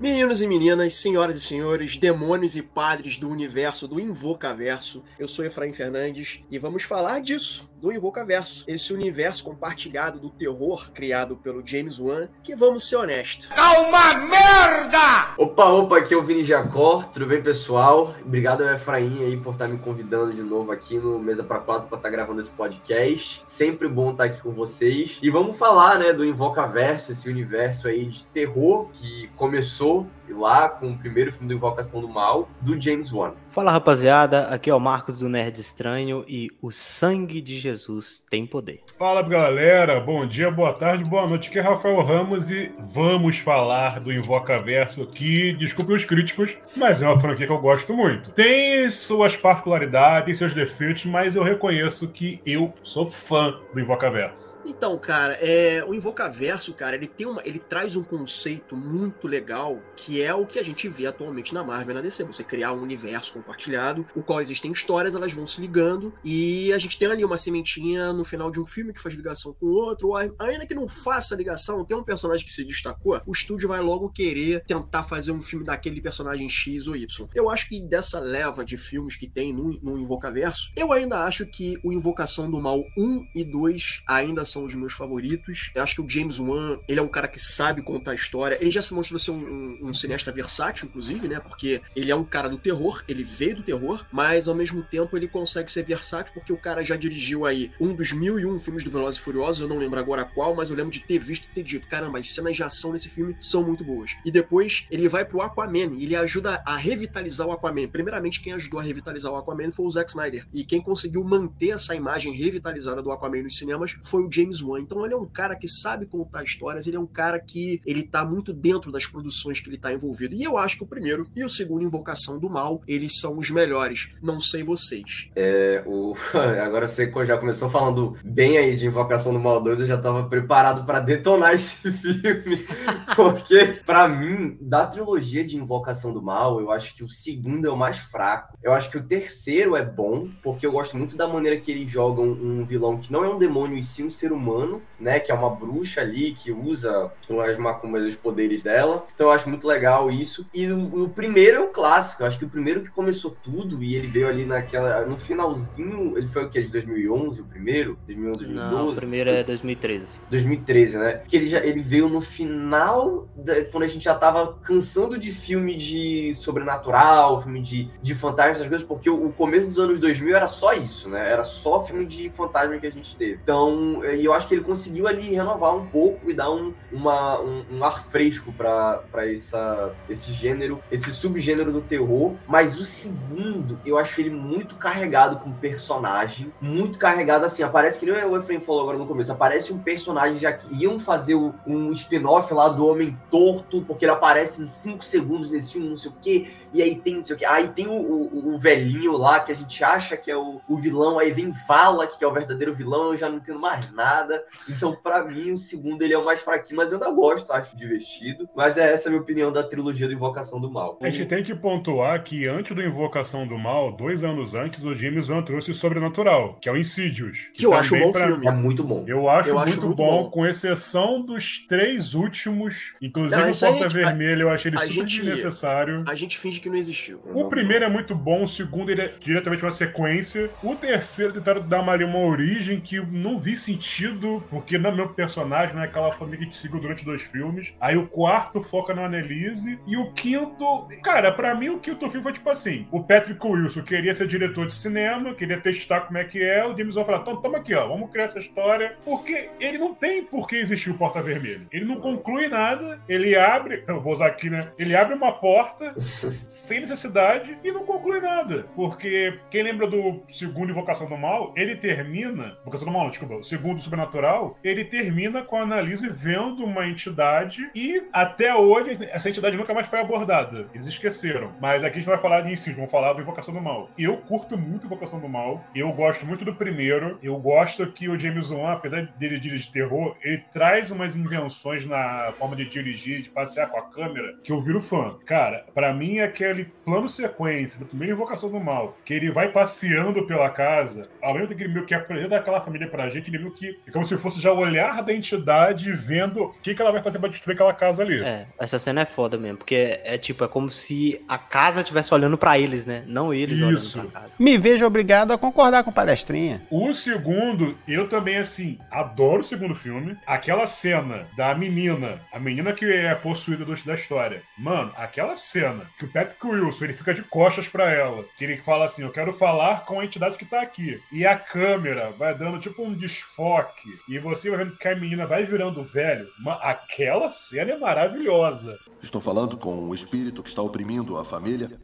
[0.00, 5.44] Meninos e meninas, senhoras e senhores, demônios e padres do universo do Invocaverso, eu sou
[5.44, 11.66] Efraim Fernandes e vamos falar disso, do Invocaverso, esse universo compartilhado do terror criado pelo
[11.66, 13.46] James Wan, que vamos ser honestos.
[13.46, 15.34] Calma, merda!
[15.38, 18.14] Opa, opa, aqui é o Vini Jacó, tudo bem pessoal?
[18.24, 21.96] Obrigado Efraim aí por estar me convidando de novo aqui no Mesa para Quatro para
[21.96, 23.40] estar gravando esse podcast.
[23.44, 25.18] Sempre bom estar aqui com vocês.
[25.22, 30.90] E vamos falar, né, do Invocaverso, esse universo aí de terror que começou lá com
[30.90, 33.34] o primeiro filme do Invocação do Mal, do James Wan.
[33.50, 38.46] Fala rapaziada, aqui é o Marcos do Nerd Estranho e o sangue de Jesus tem
[38.46, 38.80] poder.
[38.98, 41.48] Fala galera, bom dia, boa tarde, boa noite.
[41.48, 47.08] Aqui é Rafael Ramos e vamos falar do Invocaverso que, desculpe os críticos, mas é
[47.08, 48.30] uma franquia que eu gosto muito.
[48.30, 54.58] Tem suas particularidades, seus defeitos, mas eu reconheço que eu sou fã do Invocaverso.
[54.64, 59.78] Então, cara, é, o Invocaverso, cara, ele tem uma, ele traz um conceito muito legal
[59.96, 62.24] que é o que a gente vê atualmente na Marvel e na DC.
[62.24, 66.78] Você criar um universo compartilhado, o qual existem histórias, elas vão se ligando, e a
[66.78, 69.72] gente tem ali uma sementinha no final de um filme que faz ligação com o
[69.72, 73.68] outro, ou ainda que não faça ligação, tem um personagem que se destacou, o estúdio
[73.68, 77.28] vai logo querer tentar fazer um filme daquele personagem X ou Y.
[77.34, 81.46] Eu acho que dessa leva de filmes que tem no, no Invocaverso, eu ainda acho
[81.46, 85.70] que o Invocação do Mal 1 e 2 ainda são os meus favoritos.
[85.74, 88.70] Eu acho que o James Wan, ele é um cara que sabe contar história, ele
[88.70, 91.38] já se mostrou ser um, um, um cineasta versátil, inclusive, né?
[91.38, 95.16] Porque ele é um cara do terror, ele veio do terror, mas ao mesmo tempo
[95.16, 98.58] ele consegue ser versátil porque o cara já dirigiu aí um dos mil e um
[98.58, 101.18] filmes do Velozes e Furiosos, eu não lembro agora qual, mas eu lembro de ter
[101.18, 104.16] visto e ter dito, caramba, as cenas de ação nesse filme são muito boas.
[104.24, 107.88] E depois ele vai pro Aquaman e ele ajuda a revitalizar o Aquaman.
[107.88, 110.46] Primeiramente, quem ajudou a revitalizar o Aquaman foi o Zack Snyder.
[110.52, 114.80] E quem conseguiu manter essa imagem revitalizada do Aquaman nos cinemas foi o James Wan.
[114.80, 118.02] Então ele é um cara que sabe contar histórias, ele é um cara que ele
[118.02, 119.99] tá muito dentro das produções que ele tá envolvido.
[120.34, 123.50] E eu acho que o primeiro e o segundo Invocação do Mal, eles são os
[123.50, 124.10] melhores.
[124.22, 125.28] Não sei vocês.
[125.36, 126.14] É, o...
[126.64, 130.28] Agora você já começou falando bem aí de Invocação do Mal 2, eu já tava
[130.28, 132.66] preparado para detonar esse filme.
[133.14, 137.70] Porque, para mim, da trilogia de Invocação do Mal, eu acho que o segundo é
[137.70, 138.56] o mais fraco.
[138.62, 141.90] Eu acho que o terceiro é bom, porque eu gosto muito da maneira que eles
[141.90, 145.20] jogam um vilão que não é um demônio e sim um ser humano, né?
[145.20, 147.10] Que é uma bruxa ali que usa
[147.48, 149.04] as macumbas os poderes dela.
[149.14, 150.46] Então eu acho muito legal isso.
[150.54, 152.22] E o, o, primeiro é o clássico.
[152.22, 155.04] Eu acho que o primeiro que começou tudo e ele veio ali naquela.
[155.04, 156.16] No finalzinho.
[156.16, 156.60] Ele foi o que?
[156.60, 157.98] De 2011, o primeiro?
[158.06, 158.74] 2011, 2012?
[158.74, 160.20] Não, o primeiro é 2013.
[160.30, 161.22] 2013, né?
[161.26, 165.32] Que ele, já, ele veio no final, da, quando a gente já tava cansando de
[165.32, 169.98] filme de sobrenatural, filme de, de fantasma, essas coisas, porque o, o começo dos anos
[169.98, 171.30] 2000 era só isso, né?
[171.30, 173.38] Era só filme de fantasma que a gente teve.
[173.42, 177.40] Então, e eu acho que ele conseguiu ali renovar um pouco e dar um, uma,
[177.40, 182.34] um, um ar fresco para esse gênero, esse subgênero do terror.
[182.46, 187.62] Mas o segundo, eu acho ele muito carregado com personagem, muito carregado assim.
[187.62, 190.98] Aparece que nem o Efraim falou agora no começo, aparece um personagem já que iam
[190.98, 195.88] fazer um spin-off lá do Homem Torto, porque ele aparece em 5 segundos nesse filme,
[195.88, 197.44] não sei o quê, e aí tem não sei o quê.
[197.44, 200.76] Aí tem o, o, o velhinho lá que a gente acha que é o, o
[200.76, 204.44] vilão, aí vem Vala, que é o verdadeiro vilão, eu já não entendo mais nada.
[204.80, 207.76] Então, para mim, o segundo ele é o mais fraquinho, mas eu ainda gosto, acho
[207.76, 208.48] divertido.
[208.56, 210.98] Mas é essa a minha opinião da trilogia do Invocação do Mal.
[211.02, 214.94] A gente tem que pontuar que antes do Invocação do Mal, dois anos antes, o
[214.94, 217.50] James Wan trouxe o Sobrenatural, que é o Insidious.
[217.52, 218.26] Que, que eu acho bom pra...
[218.26, 218.46] filme.
[218.46, 219.04] É muito bom.
[219.06, 222.94] Eu acho, eu muito, acho muito bom, bom, com exceção dos três últimos.
[223.00, 226.04] Inclusive não, o Porta gente, Vermelha, eu achei ele super gente, desnecessário.
[226.08, 227.20] A gente finge que não existiu.
[227.34, 230.50] O primeiro é muito bom, o segundo ele é diretamente uma sequência.
[230.62, 235.74] O terceiro tentaram dar uma, uma origem que não vi sentido, porque no meu personagem
[235.74, 237.74] não é aquela família que seguiu durante dois filmes.
[237.80, 239.78] Aí o quarto foca na Annelise.
[239.86, 240.88] E o quinto.
[241.02, 244.66] Cara, para mim o quinto filme foi tipo assim: o Patrick Wilson queria ser diretor
[244.66, 246.66] de cinema, queria testar como é que é.
[246.66, 248.96] O James Wan falou: então toma aqui, ó, vamos criar essa história.
[249.04, 251.66] Porque ele não tem por que existir o Porta Vermelho.
[251.72, 253.84] Ele não conclui nada, ele abre.
[253.88, 254.72] Eu vou usar aqui, né?
[254.78, 258.66] Ele abre uma porta sem necessidade e não conclui nada.
[258.74, 262.56] Porque quem lembra do segundo Invocação do Mal, ele termina.
[262.62, 263.34] Invocação do Mal, desculpa.
[263.36, 269.28] O segundo Sobrenatural, ele termina com a Annalise vendo uma entidade e até hoje essa
[269.28, 270.66] entidade nunca mais foi abordada.
[270.74, 271.52] Eles esqueceram.
[271.60, 273.90] Mas aqui a gente vai falar de ensino, vamos falar do Invocação do Mal.
[273.98, 275.64] Eu curto muito Invocação do Mal.
[275.74, 277.18] Eu gosto muito do primeiro primeiro.
[277.22, 282.32] Eu gosto que o James Wan, apesar dele dirigir terror, ele traz umas invenções na
[282.38, 285.16] forma de dirigir, de passear com a câmera, que eu viro fã.
[285.26, 289.50] Cara, para mim é aquele plano sequência da primeira invocação do mal, que ele vai
[289.50, 293.30] passeando pela casa, ao mesmo tempo que ele meio que apresenta aquela família pra gente,
[293.30, 296.74] ele meio que é como se fosse já o olhar da entidade vendo o que,
[296.74, 298.20] que ela vai fazer pra destruir aquela casa ali.
[298.22, 301.80] É, essa cena é foda mesmo, porque é, é tipo, é como se a casa
[301.80, 303.02] estivesse olhando pra eles, né?
[303.06, 303.98] Não eles Isso.
[303.98, 304.36] olhando pra casa.
[304.38, 306.62] Me vejo obrigado a concordar com o palestrinha.
[306.70, 310.16] O segundo, eu também, assim, adoro o segundo filme.
[310.26, 314.42] Aquela cena da menina, a menina que é possuída do- da história.
[314.58, 318.24] Mano, aquela cena que o Patrick Wilson, ele fica de costas pra ela.
[318.36, 321.00] Que ele fala assim, eu quero falar com a entidade que tá aqui.
[321.12, 323.88] E a câmera vai dando tipo um desfoque.
[324.08, 326.28] E você vai vendo que a menina vai virando velho.
[326.38, 328.78] Ma- aquela cena é maravilhosa.
[329.02, 331.78] Estou falando com o espírito que está oprimindo a família.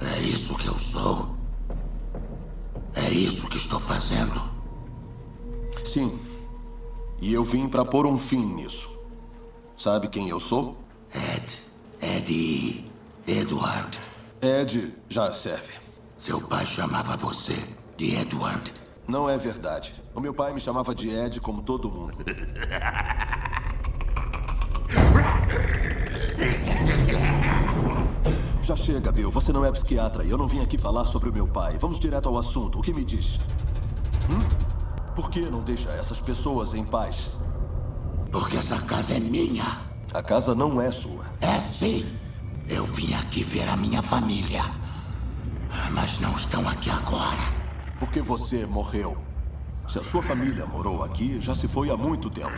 [0.00, 1.36] É isso que eu sou.
[2.94, 4.40] É isso que estou fazendo.
[5.84, 6.18] Sim.
[7.20, 8.98] E eu vim para pôr um fim nisso.
[9.76, 10.78] Sabe quem eu sou?
[11.14, 11.58] Ed.
[12.00, 12.90] Eddie.
[13.26, 13.98] Edward.
[14.40, 15.72] Ed já serve.
[16.16, 17.56] Seu pai chamava você
[17.96, 18.72] de Edward.
[19.10, 19.92] Não é verdade.
[20.14, 22.18] O meu pai me chamava de Ed como todo mundo.
[28.62, 29.32] Já chega, Bill.
[29.32, 31.76] Você não é psiquiatra e eu não vim aqui falar sobre o meu pai.
[31.76, 32.78] Vamos direto ao assunto.
[32.78, 33.40] O que me diz?
[34.30, 34.38] Hum?
[35.16, 37.30] Por que não deixa essas pessoas em paz?
[38.30, 39.80] Porque essa casa é minha.
[40.14, 41.24] A casa não é sua.
[41.40, 42.06] É sim.
[42.68, 44.66] Eu vim aqui ver a minha família.
[45.90, 47.59] Mas não estão aqui agora.
[48.00, 49.16] Porque você morreu.
[49.86, 52.50] Se a sua família morou aqui, já se foi há muito tempo.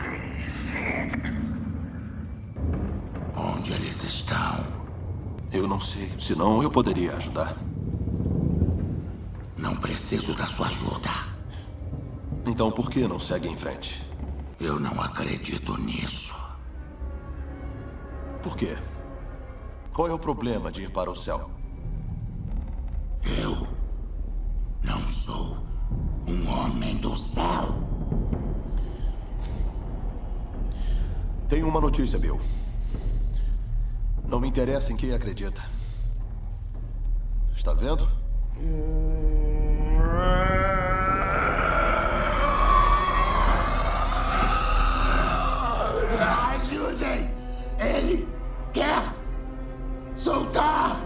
[3.35, 4.65] Onde eles estão?
[5.51, 6.13] Eu não sei.
[6.17, 7.57] Senão eu poderia ajudar.
[9.57, 11.09] Não preciso da sua ajuda.
[12.45, 14.01] Então por que não segue em frente?
[14.61, 16.33] Eu não acredito nisso.
[18.41, 18.77] Por quê?
[19.91, 21.51] Qual é o problema de ir para o céu?
[23.41, 23.72] Eu
[24.83, 25.57] não sou
[26.27, 27.73] um homem do céu.
[31.47, 32.39] Tenho uma notícia, Bill.
[34.27, 35.61] Não me interessa em quem acredita.
[37.55, 38.07] Está vendo?
[46.19, 47.29] Ajudem!
[47.79, 48.27] Ele
[48.73, 49.03] quer
[50.15, 50.99] soltar!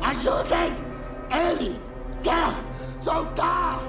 [0.00, 0.72] Ajudem!
[1.30, 1.80] Ele
[2.22, 2.71] quer
[3.02, 3.82] soltar!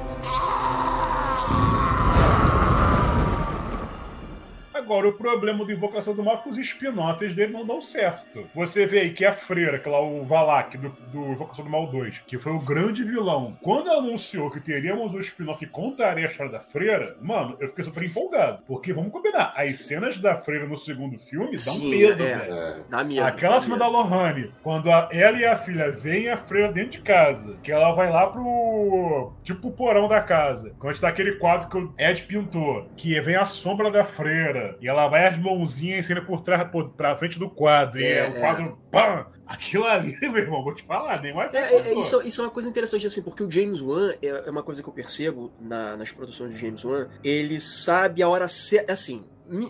[4.84, 8.46] Agora, o problema do Invocação do Mal é que os spin-offs dele não dão certo.
[8.54, 11.88] Você vê aí que a freira, que lá o Valak do, do Invocação do Mal
[11.88, 16.30] 2, que foi o grande vilão, quando anunciou que teríamos um spin-off que contaria a
[16.30, 18.62] história da freira, mano, eu fiquei super empolgado.
[18.68, 22.38] Porque vamos combinar, as cenas da freira no segundo filme dão Sim, medo, é.
[22.38, 22.54] velho.
[22.54, 22.80] É.
[22.90, 23.24] Dá medo.
[23.24, 27.02] Aquela cena da Lohane, quando a- ela e a filha veem a freira dentro de
[27.02, 29.34] casa, que ela vai lá pro.
[29.44, 30.74] tipo o porão da casa.
[30.80, 34.88] Quando tá aquele quadro que o Ed pintou, que vem a sombra da freira, e
[34.88, 38.30] ela vai as mãozinhas saindo por trás, por, pra frente do quadro, e É, é,
[38.30, 38.40] o é.
[38.40, 38.78] quadro.
[38.92, 39.28] Pam!
[39.46, 42.46] Aquilo ali, meu irmão, vou te falar, nem mais É, é, é, isso, isso é
[42.46, 45.52] uma coisa interessante, assim, porque o James Wan é, é uma coisa que eu percebo
[45.60, 47.08] na- nas produções de James Wan.
[47.24, 48.94] Ele sabe a hora certa.
[48.94, 49.24] Assim,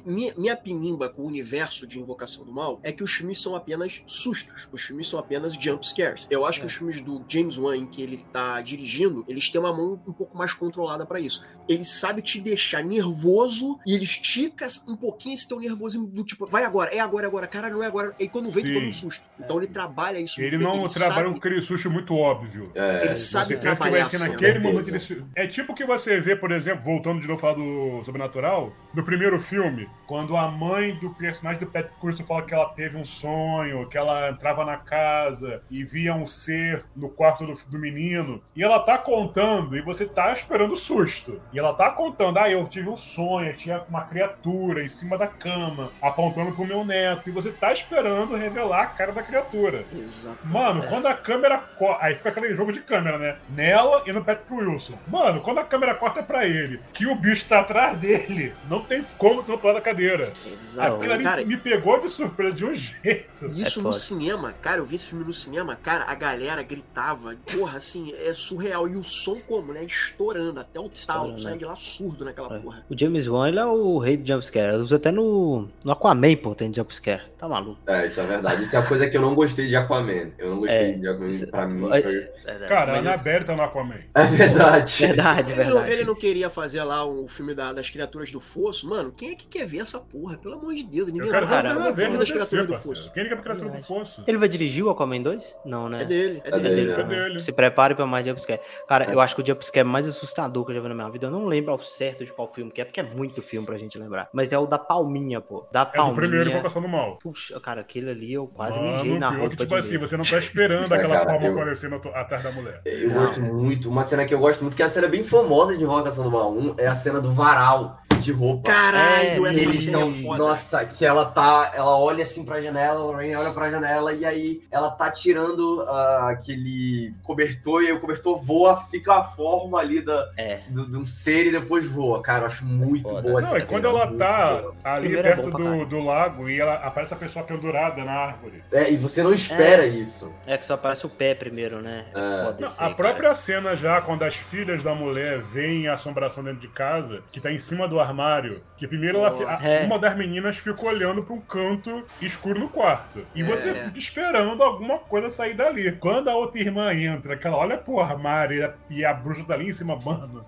[0.06, 3.56] minha, minha pinimba com o universo de Invocação do Mal é que os filmes são
[3.56, 4.68] apenas sustos.
[4.72, 6.28] Os filmes são apenas jump scares.
[6.30, 9.60] Eu acho que os filmes do James Wan, em que ele tá dirigindo, eles têm
[9.60, 11.44] uma mão um pouco mais controlada pra isso.
[11.68, 16.48] Ele sabe te deixar nervoso e ele estica um pouquinho esse teu nervosismo do tipo,
[16.48, 18.16] vai agora, é agora, é agora, cara, não é agora.
[18.20, 19.26] E quando vem, tu toma um susto.
[19.40, 22.72] Então ele trabalha isso Ele muito não trabalha sabe- com aquele susto muito óbvio.
[22.76, 24.90] É, Ele sabe Você pensa que trabalhar vai ser naquele momento.
[24.90, 25.26] Ele...
[25.36, 29.04] É tipo que você vê, por exemplo, voltando de novo a falar do Sobrenatural, no
[29.04, 29.73] primeiro filme,
[30.08, 33.98] quando a mãe do personagem do Patrick Wilson fala que ela teve um sonho, que
[33.98, 38.80] ela entrava na casa e via um ser no quarto do, do menino, e ela
[38.80, 41.42] tá contando, e você tá esperando o susto.
[41.52, 45.28] E ela tá contando, ah, eu tive um sonho, tinha uma criatura em cima da
[45.28, 49.86] cama, apontando pro meu neto, e você tá esperando revelar a cara da criatura.
[49.94, 50.38] Exato.
[50.46, 51.58] Mano, quando a câmera.
[51.58, 53.38] co- Aí fica aquele jogo de câmera, né?
[53.50, 54.98] Nela e no Patrick Wilson.
[55.08, 59.06] Mano, quando a câmera corta pra ele, que o bicho tá atrás dele, não tem
[59.18, 60.34] como tu pé da cadeira.
[60.52, 60.96] Exato.
[60.96, 63.48] Aquilo ali Cara, me pegou de surpresa de um jeito.
[63.48, 67.36] Isso É no cinema, cara, eu vi esse filme no cinema, cara, a galera gritava,
[67.52, 68.88] porra, assim, é surreal.
[68.88, 69.84] E o som como, né?
[69.84, 71.58] Estourando, até o tal, sai né?
[71.58, 72.60] de lá surdo naquela É.
[72.60, 72.86] porra.
[72.90, 74.74] O James Wan, ele é o rei do jumpscare.
[74.74, 77.22] Ele usa até no, no Aquaman, pô, tem jumpscare.
[77.38, 77.80] Tá maluco.
[77.88, 78.64] É, isso é verdade.
[78.64, 80.32] Isso é a coisa que eu não gostei de Aquaman.
[80.38, 81.86] Eu não gostei É, de Aquaman, isso- pra mim.
[81.92, 82.16] é- Foi...
[82.46, 83.96] É, Cara, a mas esse- Annabelle tá no Aquaman.
[84.16, 84.94] É verdade.
[85.14, 85.92] Verdade, Ele não, verdade.
[85.92, 88.88] ele não queria fazer lá o filme da- das criaturas do fosso.
[88.88, 90.38] Mano, quem é que quer ver essa porra?
[90.38, 92.68] Pelo amor de Deus, ninguém ver vai a ver o Annabelle filme no das criaturas
[92.68, 93.12] do fosso.
[93.14, 94.24] Quem liga pra criatura do fosso?
[94.28, 95.58] Ele vai dirigir o Aquaman 2?
[95.66, 96.02] Não, né?
[96.02, 96.76] É dele, é É dele.
[96.76, 97.40] dele, É dele.
[97.40, 98.60] Se prepare pra mais jumpscare.
[98.88, 101.28] Cara, eu acho que o jumpscare mais assustador que eu já vi na minha vida,
[101.28, 103.78] eu não lembro ao certo de qual filme que é, porque é muito filme pra
[103.78, 104.30] gente lembrar.
[104.34, 105.66] Mas é o da Palminha, pô.
[105.72, 106.16] Da É do Palminha.
[106.16, 107.18] primeiro Invocação do Mal.
[107.22, 110.24] Puxa, cara, aquele ali eu quase Mano, mijei na roupa que, tipo assim, você não
[110.24, 112.82] tá esperando É, aquela palma aparecendo atrás da mulher.
[112.86, 113.90] Eu gosto muito.
[113.90, 116.32] Uma cena que eu gosto muito, que é a cena bem famosa de Invocação do
[116.32, 118.70] Mal 1, é a cena do varal de roupa.
[118.72, 120.38] Caralho, É, Eles cena é tão- foda.
[120.44, 121.72] Nossa, que ela tá.
[121.76, 125.82] Ela olha assim pra janela, a Lorraine olha pra janela e aí ela tá tirando
[125.88, 130.62] ah, aquele cobertor e aí o cobertor voa, fica a forma ali da, É.
[130.70, 132.22] do, de um ser e depois voa.
[132.22, 133.22] Cara, eu acho muito Foda.
[133.22, 133.72] boa essa Não, e cena.
[133.72, 134.76] quando ela tá boa.
[134.84, 138.64] ali Primeiro é perto do, do lago e ela aparece a pessoa pendurada na árvore.
[138.72, 140.34] É, e você não espera isso.
[140.46, 142.06] É que só aparece o pé primeiro, né?
[142.14, 142.44] É, É.
[142.60, 143.34] Não, isso a própria cara.
[143.34, 147.52] cena já, quando as filhas da mulher veem a assombração dentro de casa, que tá
[147.52, 149.86] em cima do armário, que primeiro ela, fi- a- É.
[149.86, 153.26] uma das meninas fica olhando pra um canto escuro no quarto.
[153.36, 153.74] E você É.
[153.74, 155.92] fica esperando alguma coisa sair dali.
[155.94, 159.44] Quando a outra irmã entra, que ela olha pro armário e a, e a bruxa
[159.44, 160.46] tá ali em cima, mano.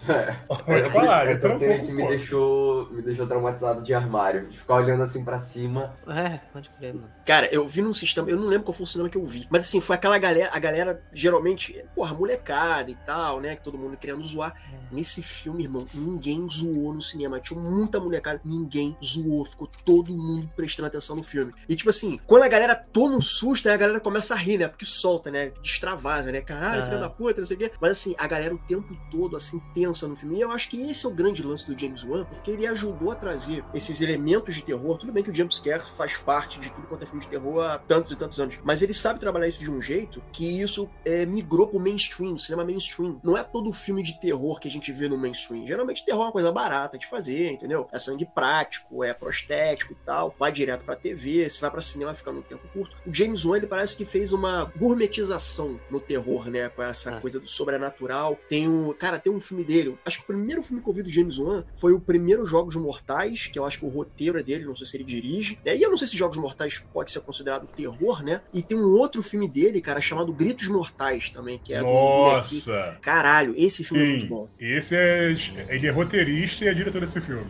[0.48, 4.48] Vou te falar, essa entra um pouco que me deixou, me deixou traumatizado de armário.
[4.50, 5.94] De ficar olhando assim pra cima.
[6.08, 7.10] É, pode crer, mano.
[7.26, 9.48] Cara, eu vi num sistema, eu não lembro qual foi o cinema que eu vi,
[9.50, 13.78] mas assim, foi aquela galera, a galera geralmente, porra, molecada e tal, né, que todo
[13.78, 14.54] mundo querendo zoar.
[14.92, 18.65] Nesse filme, irmão, ninguém zoou no cinema, tinha muita molecada, ninguém
[19.04, 21.54] zoou, ficou todo mundo prestando atenção no filme.
[21.68, 24.58] E tipo assim, quando a galera toma um susto, aí a galera começa a rir,
[24.58, 27.02] né, porque solta, né, extravasa, né, caralho, filho Aham.
[27.02, 27.72] da puta, não sei o quê.
[27.80, 30.38] Mas assim, a galera o tempo todo, assim, tensa no filme.
[30.38, 33.12] E eu acho que esse é o grande lance do James Wan, porque ele ajudou
[33.12, 34.98] a trazer esses elementos de terror.
[34.98, 37.78] Tudo bem que o jumpscare faz parte de tudo quanto é filme de terror há
[37.78, 41.26] tantos e tantos anos, mas ele sabe trabalhar isso de um jeito que isso é,
[41.26, 43.20] migrou pro mainstream, cinema mainstream.
[43.24, 45.66] Não é todo filme de terror que a gente vê no mainstream.
[45.66, 47.88] Geralmente terror é uma coisa barata de fazer, entendeu?
[47.92, 48.55] É sangue prático,
[49.04, 50.36] é prostético e tal.
[50.40, 52.96] Vai direto pra TV, se vai pra cinema fica num tempo curto.
[53.06, 56.70] O James Wan, ele parece que fez uma gourmetização no terror, né?
[56.70, 57.22] Com essa Ah.
[57.22, 58.40] coisa do sobrenatural.
[58.50, 58.94] Tem um.
[58.94, 59.98] Cara, tem um filme dele.
[60.06, 62.76] Acho que o primeiro filme que eu vi do James Wan foi o primeiro Jogos
[62.76, 65.60] Mortais, que eu acho que o roteiro é dele, não sei se ele dirige.
[65.66, 65.76] né?
[65.76, 68.42] E eu não sei se Jogos Mortais pode ser considerado terror, né?
[68.54, 71.86] E tem um outro filme dele, cara, chamado Gritos Mortais também, que é do.
[71.86, 72.98] Nossa!
[73.02, 74.50] Caralho, esse filme é muito Sim, bom.
[74.60, 75.34] esse é.
[75.70, 77.46] Ele é roteirista e é diretor desse filme.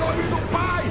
[0.00, 0.90] Nome do Pai,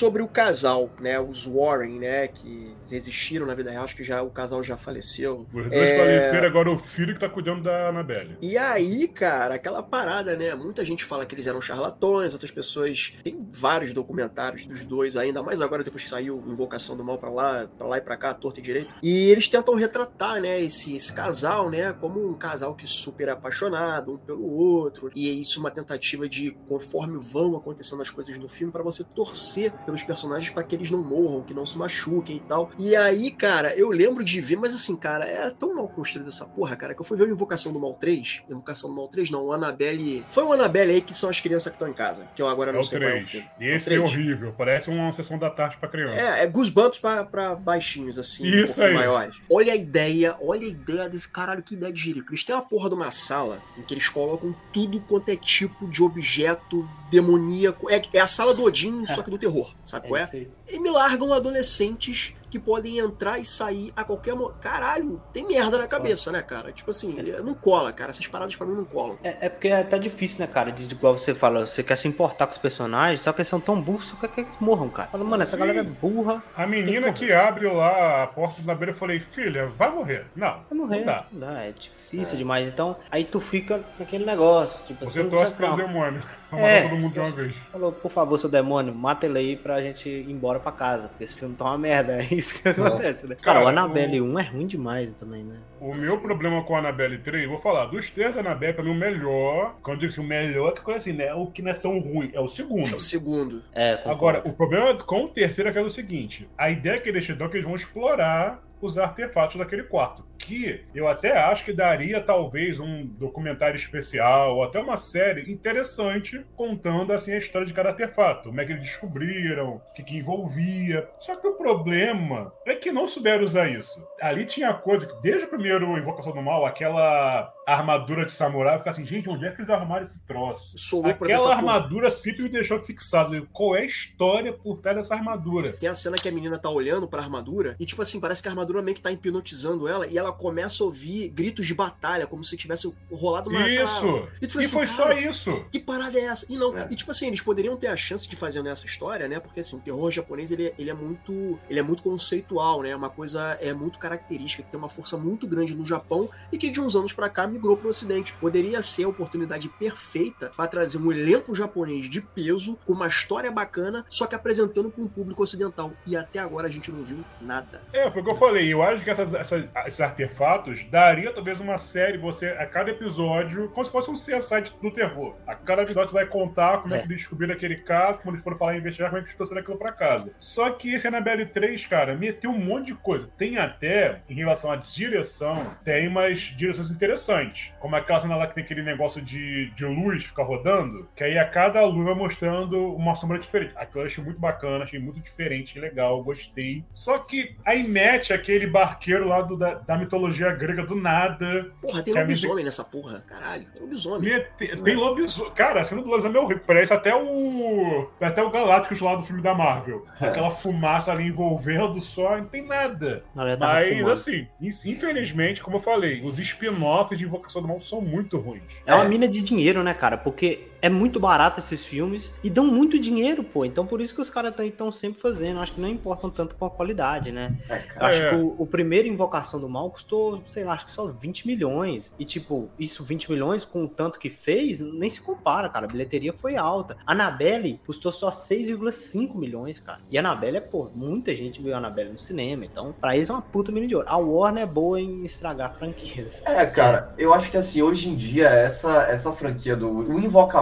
[0.00, 1.20] Sobre o casal, né?
[1.20, 2.26] Os Warren, né?
[2.26, 5.46] Que existiram na vida real, acho que já o casal já faleceu.
[5.52, 8.38] Os dois É, faleceram, agora o filho que tá cuidando da Annabelle.
[8.40, 10.54] E aí, cara, aquela parada, né?
[10.54, 13.12] Muita gente fala que eles eram charlatões, outras pessoas.
[13.22, 17.28] Tem vários documentários dos dois, ainda mais agora depois que saiu Invocação do Mal pra
[17.28, 18.94] lá, para lá e pra cá, torto e direito.
[19.02, 23.32] E eles tentam retratar, né, esse, esse casal, né, como um casal que super é
[23.32, 25.10] apaixonado um pelo outro.
[25.14, 29.04] E é isso uma tentativa de, conforme vão acontecendo as coisas no filme, pra você
[29.04, 32.70] torcer pelos personagens pra que eles não morram, que não se machuquem e tal.
[32.78, 36.44] E aí, cara, eu lembro de ver, mas assim, cara, é tão mal construída essa
[36.46, 38.42] porra, cara, que eu fui ver o Invocação do Mal 3.
[38.48, 40.24] Invocação do Mal 3, não, o Annabelle.
[40.30, 42.70] Foi o Annabelle aí que são as crianças que estão em casa, que eu agora
[42.70, 43.28] É não o sei qual é o 3.
[43.30, 43.48] filme.
[43.60, 44.54] E esse É é horrível.
[44.56, 46.14] Parece uma sessão da tarde pra criança.
[46.14, 48.94] É, é Goosebumps pra, pra baixinhos, assim, um Isso pouquinho aí.
[49.06, 49.36] maiores.
[49.50, 52.30] Olha a ideia, olha a ideia desse caralho, que ideia de jirico.
[52.30, 55.88] Eles têm uma porra de uma sala em que eles colocam tudo quanto é tipo
[55.88, 57.90] de objeto demoníaco.
[57.90, 60.24] É, é a sala do Odin, só que do terror, sabe qual é?
[60.24, 60.48] isso aí.
[60.68, 64.56] E me largam adolescentes que podem entrar e sair a qualquer momento.
[64.60, 66.72] Caralho, tem merda na cabeça, né, cara?
[66.72, 67.14] Tipo assim,
[67.44, 68.10] não cola, cara.
[68.10, 69.16] Essas paradas pra mim não colam.
[69.22, 70.72] É, é porque é até difícil, né, cara?
[70.72, 73.60] De, igual você fala, você quer se importar com os personagens, só que eles são
[73.60, 75.08] tão burros, só quer que eles morram, cara.
[75.10, 75.58] Fala, mano, essa Sim.
[75.60, 76.42] galera é burra.
[76.56, 80.26] A menina que abre lá a porta da beira, eu falei, filha, vai morrer.
[80.34, 80.98] Não, Vai morrer.
[80.98, 81.26] não dá.
[81.32, 82.66] Não dá, é difícil demais.
[82.66, 84.78] Então, aí tu fica naquele negócio.
[84.86, 85.76] Tipo, Você assim, torce pelo não.
[85.76, 86.20] demônio.
[86.52, 86.80] É.
[86.80, 87.54] matar todo mundo de uma vez.
[87.70, 91.06] Falou, por favor, seu demônio, mata ele aí pra gente ir embora pra casa.
[91.06, 92.14] Porque esse filme tá uma merda.
[92.14, 93.36] É isso que acontece, né?
[93.40, 95.56] Cara, Cara, o Annabelle o- 1 é ruim demais também, né?
[95.80, 98.90] O meu problema com a Annabelle 3, vou falar, dos três da Annabelle, pra mim
[98.90, 101.32] o melhor, quando eu digo assim, o melhor, que coisa assim, né?
[101.34, 102.96] O que não é tão ruim, é o segundo.
[102.96, 103.62] O segundo.
[103.72, 104.10] É, concordo.
[104.10, 107.24] Agora, o problema com o terceiro é que é o seguinte: a ideia que eles
[107.24, 110.24] te dão é que eles vão explorar os artefatos daquele quarto.
[110.38, 116.44] Que eu até acho que daria talvez um documentário especial ou até uma série interessante
[116.56, 120.16] contando assim a história de cada artefato, como é que eles descobriram, o que, que
[120.16, 121.08] envolvia.
[121.18, 124.04] Só que o problema é que não souberam usar isso.
[124.20, 128.90] Ali tinha coisa que, desde o primeiro Invocação do Mal, aquela armadura de samurai, fica
[128.90, 131.02] assim, gente, onde é que eles arrumaram esse troço?
[131.02, 131.54] Ver Aquela essa porra.
[131.56, 133.46] armadura sempre me deixou fixado.
[133.52, 135.72] Qual é a história por trás dessa armadura?
[135.74, 138.48] Tem a cena que a menina tá olhando pra armadura e, tipo assim, parece que
[138.48, 142.26] a armadura meio que tá hipnotizando ela e ela começa a ouvir gritos de batalha,
[142.26, 143.66] como se tivesse rolado uma.
[143.68, 144.28] Isso!
[144.40, 145.64] E, E fala foi assim, só "Cara, isso.
[145.70, 146.46] Que parada é essa?
[146.48, 146.88] E não, É.
[146.90, 149.38] e tipo assim, eles poderiam ter a chance de fazer nessa história, né?
[149.40, 152.90] Porque assim, o terror japonês ele, ele é muito, ele é muito conceitual, né?
[152.90, 156.58] É Uma coisa é muito característica, que tem uma força muito grande no Japão e
[156.58, 158.32] que de uns anos pra cá migrou pro ocidente.
[158.40, 163.50] Poderia ser a oportunidade perfeita pra trazer um elenco japonês de peso com uma história
[163.50, 165.92] bacana, só que apresentando para um público ocidental.
[166.06, 167.82] E até agora a gente não viu nada.
[167.92, 168.72] É, foi o que eu falei.
[168.72, 173.68] Eu acho que essas- essas- esses artefatos daria talvez uma série, você, a cada episódio,
[173.68, 175.36] como se fosse um CSI do terror.
[175.46, 177.00] A cada episódio vai contar como é, É.
[177.02, 179.36] que eles descobriram aquele caso, como eles foram para lá investigar, como é que eles
[179.36, 180.32] trouxeram aquilo pra casa.
[180.38, 183.28] Só que esse Annabelle 3, cara, meteu um monte de coisa.
[183.36, 187.49] Tem até, em relação à direção, tem umas direções interessantes.
[187.78, 191.38] Como aquela cena lá que tem aquele negócio de, de luz ficar rodando, que aí
[191.38, 193.72] a cada luz vai mostrando uma sombra diferente.
[193.76, 196.84] Aquilo eu achei muito bacana, achei muito diferente, legal, gostei.
[196.92, 201.70] Só que aí mete aquele barqueiro lá do- da, da mitologia grega do nada.
[201.80, 203.24] Porra, tem a lobisomem nessa porra.
[203.26, 204.30] Caralho, tem lobisomem.
[204.32, 205.52] Mete- tem lobisomem.
[205.52, 206.64] Cara, a cena do lobisomem é horrível.
[206.66, 208.10] Parece até o.
[208.20, 210.04] Até o Galácticos lá do filme da Marvel.
[210.20, 213.24] Aquela fumaça ali envolvendo só, não tem nada.
[213.56, 218.00] Tava Mas, assim, in- infelizmente, como eu falei, os spin-offs de Invocação do Mal são
[218.00, 218.62] muito ruins.
[218.84, 220.18] É uma mina de dinheiro, né, cara?
[220.18, 223.64] Porque é muito barato esses filmes e dão muito dinheiro, pô.
[223.64, 225.60] Então por isso que os caras estão sempre fazendo.
[225.60, 227.56] Acho que não importam tanto com a qualidade, né?
[227.68, 228.06] É, Eu cara.
[228.08, 228.30] acho É.
[228.30, 232.14] que o, o primeiro Invocação do Mal custou, sei lá, acho que só 20 milhões.
[232.18, 235.86] E, tipo, isso 20 milhões com o tanto que fez, nem se compara, cara.
[235.86, 236.96] A bilheteria foi alta.
[237.06, 240.00] Annabelle custou só 6,5 milhões, cara.
[240.10, 242.64] E Annabelle é, pô, muita gente viu Annabelle no cinema.
[242.64, 244.06] Então, pra eles é uma puta mina de ouro.
[244.08, 246.42] A Warner é boa em estragar franquias.
[246.46, 249.88] É, cara, eu acho que assim, hoje em dia, essa, essa franquia do.
[249.90, 250.18] O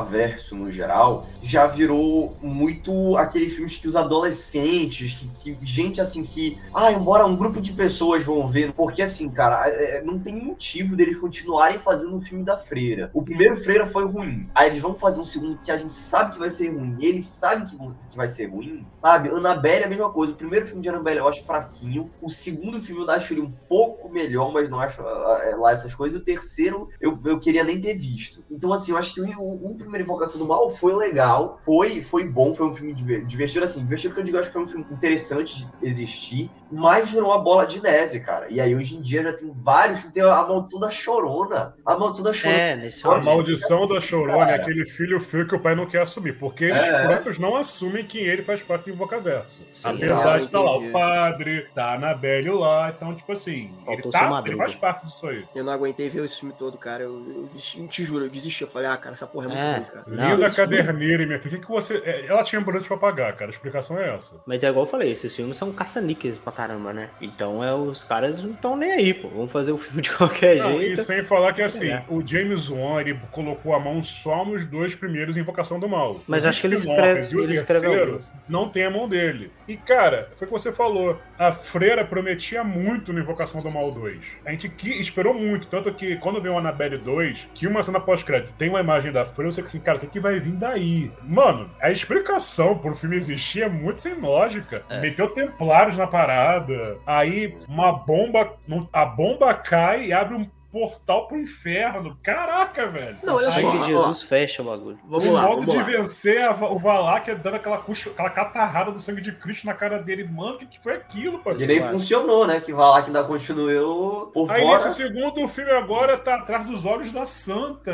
[0.08, 6.24] Invocaverso, no geral, já virou muito aquele filme que os adolescentes, que, que gente assim
[6.24, 6.58] que.
[6.74, 8.72] Ah, embora um grupo de pessoas vão ver.
[8.72, 13.10] Porque assim, cara, é, não tem motivo deles continuarem fazendo um filme da freira.
[13.12, 14.48] O primeiro freira foi ruim.
[14.54, 16.96] Aí eles vão fazer um segundo que a gente sabe que vai ser ruim.
[16.98, 17.76] E eles sabem que,
[18.10, 19.28] que vai ser ruim, sabe?
[19.28, 20.32] Annabelle é a mesma coisa.
[20.32, 22.10] O primeiro filme de Annabelle eu acho fraquinho.
[22.22, 25.72] O segundo filme eu acho ele um pouco melhor, mas não acho ah, é, lá
[25.72, 26.18] essas coisas.
[26.18, 28.44] E o terceiro eu, eu queria nem ter visto.
[28.50, 32.02] Então, assim, eu acho que o, o, o primeiro Invocação do Mal foi legal, foi,
[32.02, 34.54] foi bom, foi um filme diver- divertido, assim, divertido porque eu digo, eu acho que
[34.54, 38.46] foi um filme interessante de existir, mas virou uma bola de neve, cara.
[38.50, 41.74] E aí, hoje em dia, já tem vários, tem a Maldição da Chorona.
[41.84, 42.60] A Maldição da Chorona.
[42.60, 46.02] É, nesse A maldição da Chorona é aquele filho feio que o pai não quer
[46.02, 47.06] assumir, porque eles É.
[47.06, 49.64] próprios não assumem que ele faz parte do Invocaverso.
[49.74, 50.88] Sim, Apesar é, de estar lá entendi.
[50.88, 55.26] o padre, tá a Anabelle lá, então, tipo assim, ele, tá, ele faz parte disso
[55.28, 55.44] aí.
[55.54, 57.02] Eu não aguentei ver esse filme todo, cara.
[57.02, 58.62] Eu, eu, eu te juro, eu desisti.
[58.62, 59.87] Eu falei, ah, cara, essa porra é muito É.
[59.92, 60.04] cara.
[60.06, 62.02] Não, Linda caderneira, minha filha, o que, que você.
[62.04, 63.50] é, Ela tinha boleto pra pagar, cara.
[63.50, 64.40] A explicação é essa.
[64.46, 67.10] Mas é igual eu falei, esses filmes são caça-níqueis pra caramba, né?
[67.20, 69.28] Então é, os caras não estão nem aí, pô.
[69.28, 71.00] Vamos fazer o filme de qualquer Não, e jeito.
[71.02, 72.04] sem falar que assim, É.
[72.08, 76.20] o James Wan ele colocou a mão só nos dois primeiros Invocação do Mal.
[76.26, 79.50] Mas acho que ele escreve, e o ele terceiro não tem a mão dele.
[79.66, 81.18] E cara, foi o que você falou.
[81.38, 84.18] A freira prometia muito no Invocação do Mal 2.
[84.44, 88.00] A gente que, esperou muito, tanto que quando veio o Annabelle 2, que uma cena
[88.00, 90.52] pós-crédito tem uma imagem da freira, sei que assim, cara, o que, que vai vir
[90.52, 91.10] daí?
[91.22, 94.82] Mano, a explicação pro filme existir é muito sem lógica.
[94.88, 95.00] É.
[95.00, 98.54] Meteu templários na parada, aí uma bomba,
[98.92, 102.16] a bomba cai e abre um portal pro inferno.
[102.22, 103.16] Caraca, velho.
[103.22, 104.98] Não, olha só, ó, Jesus fecha o bagulho.
[105.06, 105.98] Vamos o lá, modo vamos de lá.
[105.98, 109.74] vencer a o Valak é dando aquela, cucho- aquela catarrada do sangue de Cristo na
[109.74, 110.24] cara dele.
[110.24, 111.72] Mano, o que, que foi aquilo, E parceiro?
[111.72, 112.60] nem funcionou, né?
[112.60, 114.84] Que que ainda continuou por Aí fora.
[114.84, 117.92] nesse segundo filme agora tá atrás dos olhos da santa.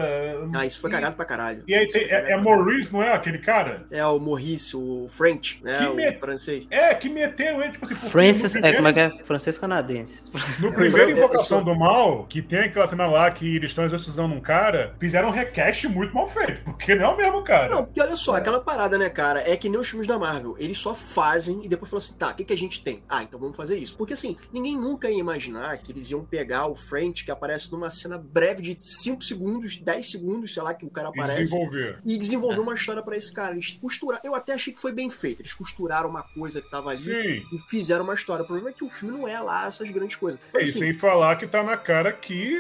[0.55, 1.63] Ah, isso foi E- cagado pra caralho.
[1.67, 3.85] E aí tem, é, é Maurice, não é aquele cara?
[3.91, 5.79] É o Maurice, o French, né?
[5.79, 6.67] Que o me- francês.
[6.71, 9.25] É, que meteram ele, tipo assim, Francis, no é, como é primeiro- que é?
[9.25, 10.25] Francês canadense.
[10.61, 14.35] No primeiro Invocação do Mal, que tem tem aquela cena lá que eles estão exorcizando
[14.35, 17.69] um cara, fizeram um recast muito mal feito, porque não é o mesmo cara.
[17.69, 20.55] Não, porque olha só, aquela parada, né, cara, é que nem os filmes da Marvel.
[20.59, 23.03] Eles só fazem e depois falam assim, tá, o que, que a gente tem?
[23.09, 23.97] Ah, então vamos fazer isso.
[23.97, 27.91] Porque assim, ninguém nunca ia imaginar que eles iam pegar o French, que aparece numa
[27.91, 31.41] cena breve de 5 segundos, 10 segundos, sei lá, que o cara E aparece.
[31.43, 31.99] desenvolver.
[32.07, 33.53] E desenvolver uma história pra esse cara.
[33.53, 34.23] Eles costuraram.
[34.25, 35.41] Eu até achei que foi bem feito.
[35.41, 37.47] Eles costuraram uma coisa que tava ali Sim.
[37.53, 38.43] e fizeram uma história.
[38.43, 40.41] O problema é que o filme não é lá essas grandes coisas.
[40.55, 42.54] E Assim, sem falar que tá na cara que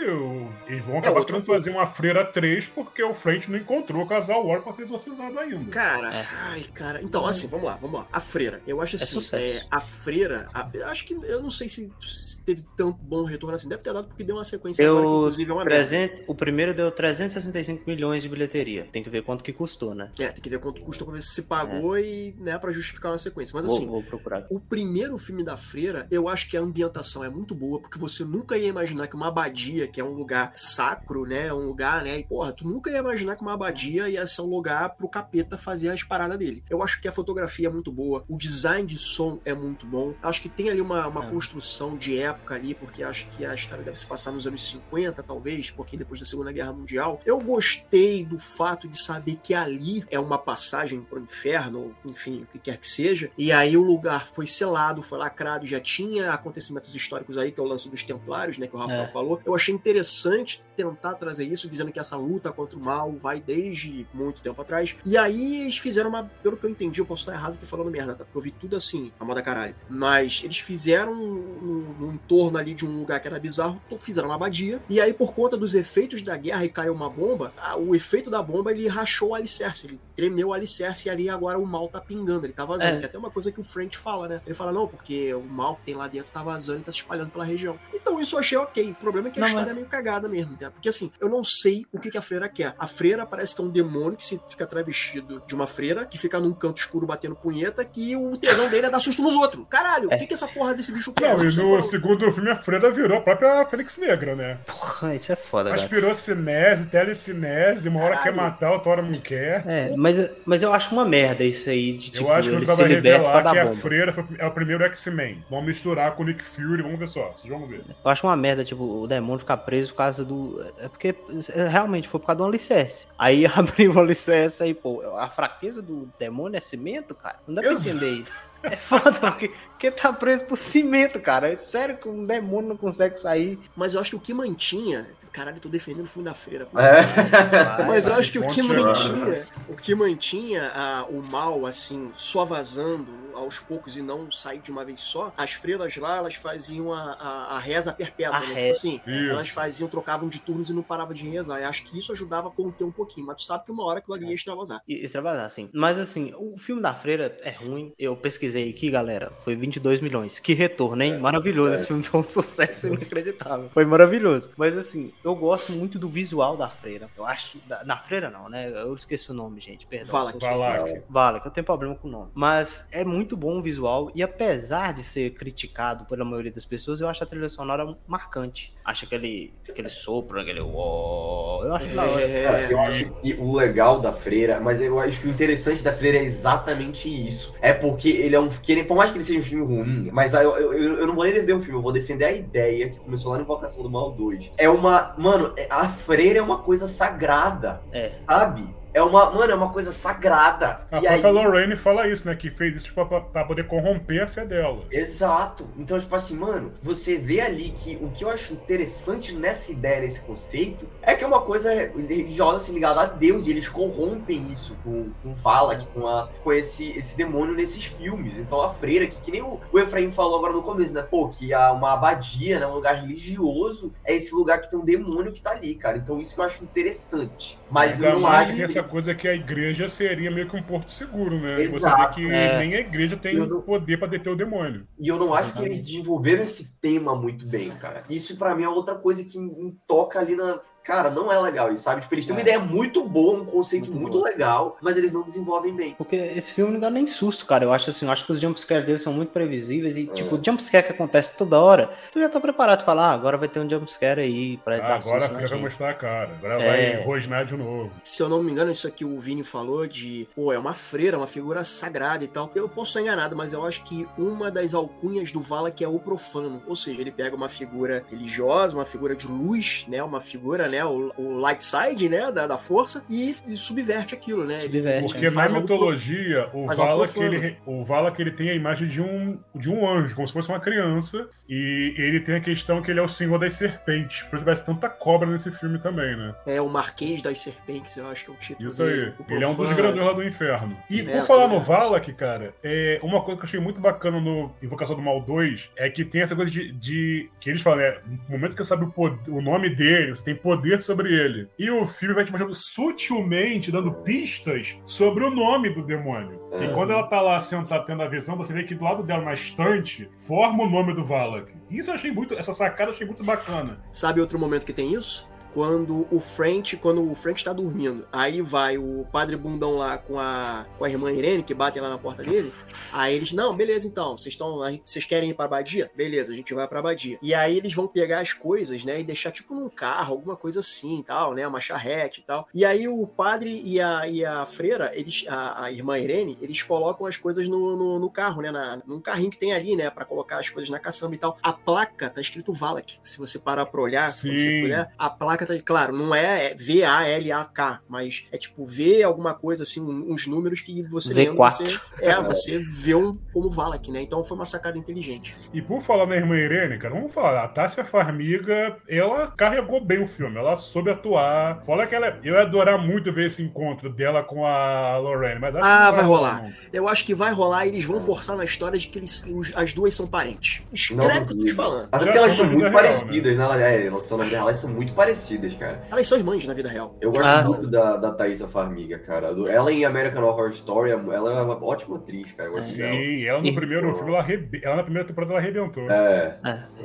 [0.66, 1.64] eles vão acabar outra tendo que coisa.
[1.64, 5.38] fazer uma freira 3 porque o Frente não encontrou o casal War pra ser exorcizado
[5.38, 5.70] ainda.
[5.70, 6.26] Cara, É.
[6.42, 7.02] ai, cara.
[7.02, 8.06] Então, assim, vamos lá, vamos lá.
[8.12, 8.60] A freira.
[8.66, 10.48] Eu acho É assim, é, a freira.
[10.54, 11.14] a- eu acho que.
[11.14, 13.68] Eu não sei se, se teve tanto bom retorno assim.
[13.68, 15.76] Deve ter dado porque deu uma sequência agora que, Deu inclusive, é uma merda.
[15.88, 18.88] 300, o primeiro deu 365 milhões de bilheteria.
[18.92, 20.10] Tem que ver quanto que custou, né?
[20.18, 23.10] É, tem que ver quanto custou pra ver se se pagou e, né, pra justificar
[23.10, 23.52] uma sequência.
[23.56, 24.46] Mas Vou, assim, vou procurar.
[24.50, 28.24] O primeiro filme da Freira, eu acho que a ambientação é muito boa, porque você
[28.24, 31.52] nunca ia imaginar que uma abadia, que é um lugar sacro, né?
[31.52, 32.18] Um lugar, né?
[32.18, 35.56] E, porra, tu nunca ia imaginar que uma abadia ia ser um lugar pro capeta
[35.58, 36.62] fazer as paradas dele.
[36.68, 40.14] Eu acho que a fotografia é muito boa, o design de som é muito bom.
[40.22, 41.28] Acho que tem ali uma, uma É.
[41.28, 45.22] construção de época ali, porque acho que a história deve se passar nos anos 50,
[45.22, 47.20] talvez, porque depois da Segunda Guerra Mundial.
[47.24, 52.42] Eu gostei do fato de saber que ali é uma passagem pro inferno, ou enfim,
[52.42, 53.30] o que quer que seja.
[53.36, 57.62] E aí o lugar foi selado, foi lacrado, já tinha acontecimentos históricos aí, que é
[57.62, 59.08] o lance dos Templários, né, que o Rafael É.
[59.08, 59.40] falou.
[59.44, 64.06] Eu achei interessante tentar trazer isso, dizendo que essa luta contra o mal vai desde
[64.12, 64.96] muito tempo atrás.
[65.04, 67.90] E aí eles fizeram uma, pelo que eu entendi, eu posso estar errado aqui falando
[67.90, 68.24] merda, tá?
[68.24, 69.74] Porque eu vi tudo assim, a moda caralho.
[69.88, 74.34] Mas eles fizeram no, no entorno ali de um lugar que era bizarro, fizeram uma
[74.34, 74.82] abadia.
[74.88, 78.28] E aí, por conta dos efeitos da guerra e caiu uma bomba, a- o efeito
[78.28, 81.88] da bomba ele rachou o alicerce, ele tremeu o alicerce e ali agora o mal
[81.88, 82.96] tá pingando, ele tá vazando.
[82.96, 82.98] É.
[82.98, 84.40] Que é até uma coisa que o French fala, né?
[84.44, 86.98] Ele fala, não, porque o mal que tem lá dentro tá vazando e tá se
[86.98, 87.78] espalhando pela região.
[87.92, 88.90] Então isso eu achei ok.
[88.90, 90.70] O problema é que a Não, história é meio cagada mesmo, tá?
[90.70, 92.74] Porque assim, eu não sei o que, que a freira quer.
[92.78, 96.18] A freira parece que é um demônio que se fica travestido de uma freira, que
[96.18, 99.64] fica num canto escuro batendo punheta, que o tesão dele é dar susto nos outros.
[99.68, 101.36] Caralho, o que, que essa porra desse bicho quer?
[101.36, 104.58] Não, e no qual- segundo filme a Freira virou a própria Fênix Negra, né?
[104.66, 105.80] Porra, isso é foda, cara.
[105.82, 108.36] Aspirou cinese, telecinese, uma hora quer Caralho.
[108.36, 109.64] matar, outra hora não quer.
[109.66, 112.66] É, mas, mas eu acho uma merda isso aí de tipo, eu acho que ele
[112.66, 113.76] se vai liberta pra revelar dar que a bomba.
[113.76, 115.44] Freira foi- é o primeiro X-Men.
[115.50, 117.32] Vamos misturar com o Nick Fury, vamos ver só.
[117.36, 117.82] Vocês vão ver.
[118.04, 120.60] Eu acho uma merda, tipo, o demônio ficar preso por causa do.
[120.78, 121.14] É porque
[121.54, 123.08] é, realmente foi por causa do alicerce.
[123.18, 125.00] Aí abriu o alicerce aí, pô.
[125.16, 127.36] A fraqueza do demônio é cimento, cara.
[127.46, 127.96] Não dá pra Exato.
[127.96, 128.53] entender isso.
[128.64, 131.52] É foda, porque, porque tá preso por cimento, cara.
[131.52, 133.58] É sério que um demônio não consegue sair.
[133.76, 135.06] Mas eu acho que o que mantinha.
[135.32, 136.66] Caralho, eu tô defendendo o filme da freira.
[136.66, 136.78] pô.
[136.78, 137.04] É.
[137.86, 142.44] Mas eu acho que o que mantinha, o que mantinha ah, o mal, assim, só
[142.44, 146.92] vazando aos poucos e não sair de uma vez só, as freiras lá, elas faziam
[146.92, 148.54] a, a, a reza perpétua, A né?
[148.54, 149.30] Tipo assim, Isso.
[149.30, 151.60] elas faziam, trocavam de turnos e não paravam de rezar.
[151.60, 153.98] Eu acho que isso ajudava a conter um pouquinho, mas tu sabe que uma hora
[153.98, 154.82] aquilo ali ia extravasar.
[154.86, 155.68] E extravasar, assim.
[155.74, 157.92] Mas assim, o filme da Freira é ruim.
[157.98, 159.32] Eu pesquisei aqui, galera.
[159.42, 160.38] Foi 22 milhões.
[160.38, 161.18] Que retorno, hein?
[161.18, 161.74] Maravilhoso.
[161.74, 163.70] Esse filme foi um sucesso inacreditável.
[163.72, 164.50] Foi maravilhoso.
[164.56, 167.08] Mas assim, eu gosto muito do visual da Freira.
[167.16, 167.58] Eu acho.
[167.66, 168.70] Da, da Freira não, né?
[168.70, 169.86] Eu esqueci o nome, gente.
[169.86, 170.12] Perdão.
[170.12, 170.38] Valak.
[170.38, 171.02] Valak.
[171.08, 172.30] Vale, que eu tenho problema com o nome.
[172.34, 174.10] Mas é muito bom o visual.
[174.14, 178.74] E apesar de ser criticado pela maioria das pessoas, eu acho a trilha sonora marcante.
[178.84, 180.60] Acho aquele, aquele sopro, aquele.
[180.60, 182.22] Eu acho da hora.
[182.22, 185.92] É, eu acho que o legal da freira, mas eu acho que o interessante da
[185.92, 187.54] freira é exatamente isso.
[187.60, 188.48] É porque ele é um.
[188.48, 191.14] Que, ele- por mais que ele seja um filme ruim, mas eu, eu, eu- não
[191.14, 193.82] vou nem defender o filme, eu vou defender a ideia que começou lá no Invocação
[193.82, 194.50] do Mal 2.
[194.58, 195.14] É uma.
[195.18, 198.12] Mano, é- a freira é uma coisa sagrada, É.
[198.26, 198.64] sabe?
[198.94, 199.30] É uma.
[199.30, 200.86] Mano, é uma coisa sagrada.
[200.90, 201.20] A e aí.
[201.20, 202.34] própria Lorraine fala isso, né?
[202.36, 204.84] Que fez isso pra, pra- pra poder corromper a fé dela.
[204.90, 205.68] Exato.
[205.76, 210.00] Então, tipo assim, mano, você vê ali que o que eu acho interessante nessa ideia,
[210.00, 214.46] nesse conceito, é que é uma coisa religiosa assim, ligada a Deus, e eles corrompem
[214.52, 218.38] isso com, com Valak, com, a, com esse, esse demônio nesses filmes.
[218.38, 221.02] Então a freira, que, que nem o, o Efraim falou agora no começo, né?
[221.02, 222.66] Pô, que a, uma abadia, né?
[222.66, 225.96] Um lugar religioso, é esse lugar que tem um demônio que tá ali, cara.
[225.98, 227.58] Então isso que eu acho interessante.
[227.70, 231.40] Mas eu Ainda não acho coisa que a igreja seria meio que um porto seguro,
[231.40, 231.62] né?
[231.62, 231.80] Exato.
[231.80, 232.58] Você vê que É.
[232.58, 234.86] nem a igreja tem não- poder pra deter o demônio.
[234.98, 238.02] E eu não acho que eles desenvolveram esse tema muito bem, cara.
[238.08, 241.72] Isso pra mim é outra coisa que me toca ali na, Cara, não é legal
[241.72, 242.02] isso, sabe?
[242.02, 242.42] Tipo, eles têm uma É.
[242.42, 245.94] ideia muito boa, um conceito Muito muito, legal, mas eles não desenvolvem bem.
[245.96, 247.64] Porque esse filme não dá nem susto, cara.
[247.64, 250.12] Eu acho assim, eu acho que os jumpscares dele são muito previsíveis e, É.
[250.14, 253.36] tipo, o jumpscare que acontece toda hora, tu já tá preparado pra falar, ah, agora
[253.38, 255.94] vai ter um jumpscare aí pra Ah, dar agora a susto filha vai mostrar a
[255.94, 256.30] cara.
[256.38, 256.96] Agora É.
[256.96, 257.90] vai rosnar de novo.
[258.02, 261.16] Se eu não me engano, isso aqui o Vini falou de, pô, é uma freira,
[261.16, 262.50] uma figura sagrada e tal.
[262.54, 265.98] Eu posso estar enganado, mas eu acho que uma das alcunhas do Valak é o
[265.98, 266.62] profano.
[266.66, 270.02] Ou seja, ele pega uma figura religiosa, uma figura de luz, né?
[270.02, 270.73] Uma figura, né?
[270.82, 272.32] O, o light side, né?
[272.32, 274.64] Da, da força e, e subverte aquilo, né?
[274.64, 277.34] Ele Subverte, Porque é, na mitologia, o Valak, profano.
[277.34, 280.48] ele, o Valak ele tem a imagem de um, de um anjo, como se fosse
[280.48, 281.28] uma criança.
[281.46, 284.22] E ele tem a questão que ele é o senhor das serpentes.
[284.22, 286.34] Por isso parece tanta cobra nesse filme também, né?
[286.46, 288.90] É o Marquês das Serpentes, eu acho que é o título Isso aí.
[288.90, 289.12] dele.
[289.28, 290.76] O Ele é um dos grandões lá do inferno.
[290.88, 291.60] E É, por falar tô no.
[291.60, 295.70] Valak, cara, é, uma coisa que eu achei muito bacana no Invocação do Mal 2
[295.76, 296.72] é que tem essa coisa de.
[296.72, 300.14] de- que eles falam, é, no momento que você sabe o, pod- o nome dele,
[300.14, 301.48] você tem poder sobre ele.
[301.58, 306.40] E o filme vai te mostrando sutilmente, dando pistas sobre o nome do demônio.
[306.52, 306.68] E É.
[306.68, 309.34] quando ela tá lá sentada tendo a visão, você vê que do lado dela, na
[309.34, 311.52] estante, forma o nome do Valak.
[311.70, 312.34] Isso eu achei muito.
[312.34, 313.80] Essa sacada eu achei muito bacana.
[313.90, 315.28] Sabe outro momento que tem isso?
[315.54, 320.18] Quando o French, quando o French tá dormindo, aí vai o padre bundão lá com
[320.18, 322.52] a, com a irmã Irene, que batem lá na porta dele.
[322.92, 325.90] Aí eles, não, beleza então, vocês estão, vocês querem ir pra abadia?
[325.96, 327.18] Beleza, a gente vai pra abadia.
[327.22, 330.60] E aí eles vão pegar as coisas, né, e deixar tipo num carro, alguma coisa
[330.60, 332.48] assim, e tal, né, uma charrete e tal.
[332.52, 336.62] E aí o padre e a, e a freira, eles, a, a irmã Irene, eles
[336.62, 339.88] colocam as coisas no, no, no carro, né, na, num carrinho que tem ali, né,
[339.88, 341.38] pra colocar as coisas na caçamba e tal.
[341.40, 342.98] A placa tá escrito Valak.
[343.02, 344.62] Se você parar pra olhar, se você Sim.
[344.62, 349.62] puder, a placa tá, claro, não é é V-A-L-A-K, mas é tipo V alguma coisa
[349.62, 351.50] assim, uns números que você lembra, V4.
[351.50, 354.02] você, é, você vê um como Valak, né?
[354.02, 355.34] Então foi uma sacada inteligente.
[355.52, 360.02] E por falar na irmã Irene, cara, vamos falar, a Tássia Farmiga, ela carregou bem
[360.02, 361.62] o filme, ela soube atuar.
[361.64, 362.18] Fala que ela.
[362.22, 365.84] Eu ia adorar muito ver esse encontro dela com a Lorraine, mas acho Ah, que
[365.86, 366.42] não vai rolar.
[366.42, 366.52] não.
[366.72, 369.52] Eu acho que vai rolar e eles vão forçar na história de que eles, os-
[369.56, 370.62] as duas são parentes.
[370.66, 371.88] Não Escreve o que eu tô te falando.
[371.92, 373.44] Até porque elas são muito real, parecidas, né?
[373.44, 375.14] Ela- É, elas são na elas são muito parecidas,
[375.58, 375.82] cara.
[375.90, 376.96] Elas são irmãs na vida real.
[377.00, 379.34] Eu gosto Ah, muito da, da Thaisa Farmiga, cara.
[379.34, 382.52] Do- Ela em American Horror Story, ela é uma ótima atriz, cara.
[382.52, 384.60] Sim, ela no primeiro filme, ela, arrebe...
[384.62, 385.90] ela na primeira temporada ela arrebentou.
[385.90, 386.38] É.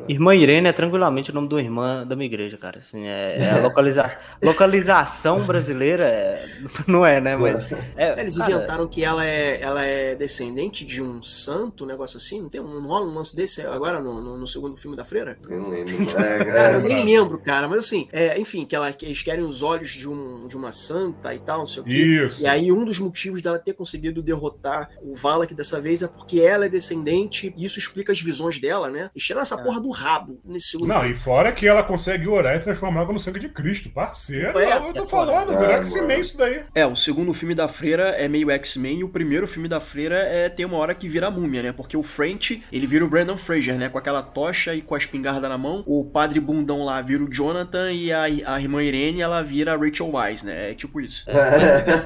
[0.08, 2.80] Irmã Irene é tranquilamente o nome do irmã da minha igreja, cara.
[2.80, 4.10] Assim, é, é a localiza...
[4.44, 6.46] localização brasileira é-
[6.88, 7.36] não é, né?
[7.36, 7.60] Mas
[7.96, 12.18] é, Eles cara, inventaram que ela é, ela é descendente de um santo, um negócio
[12.18, 12.42] assim.
[12.42, 15.04] Não tem um, não rola um lance desse agora no, no- no segundo filme da
[15.04, 15.38] freira?
[15.50, 15.90] Eu não lembro.
[16.20, 19.22] É, Cara, eu é, nem lembro, cara, mas assim, é, enfim, que, ela, que eles
[19.22, 21.94] querem os olhos de, um, de uma santa e tal, não sei o quê.
[21.94, 22.44] Isso.
[22.44, 26.40] E aí, um dos motivos dela ter conseguido derrotar o Valak dessa vez é porque
[26.40, 29.10] ela é descendente, e isso explica as visões dela, né?
[29.16, 32.56] E cheira essa porra do rabo nesse segundo Não, e fora que ela consegue orar
[32.56, 34.58] e transformar água no sangue de Cristo, parceiro.
[34.60, 36.64] É, eu tô é falando, É, X-Men isso daí.
[36.76, 40.16] É, o segundo filme da Freira é meio X-Men e o primeiro filme da Freira
[40.16, 41.72] é tem uma hora que vira a múmia, né?
[41.72, 43.90] Porque o French, ele vira o Brandon Fraser, né?
[43.90, 45.84] Com aquela tocha e com a espingarda na mão.
[45.88, 49.78] O padre bundão lá vira o Jonathan e a, a irmã Irene, ela vira a
[49.78, 50.72] Rachel Wise, né?
[50.72, 51.26] É tipo isso.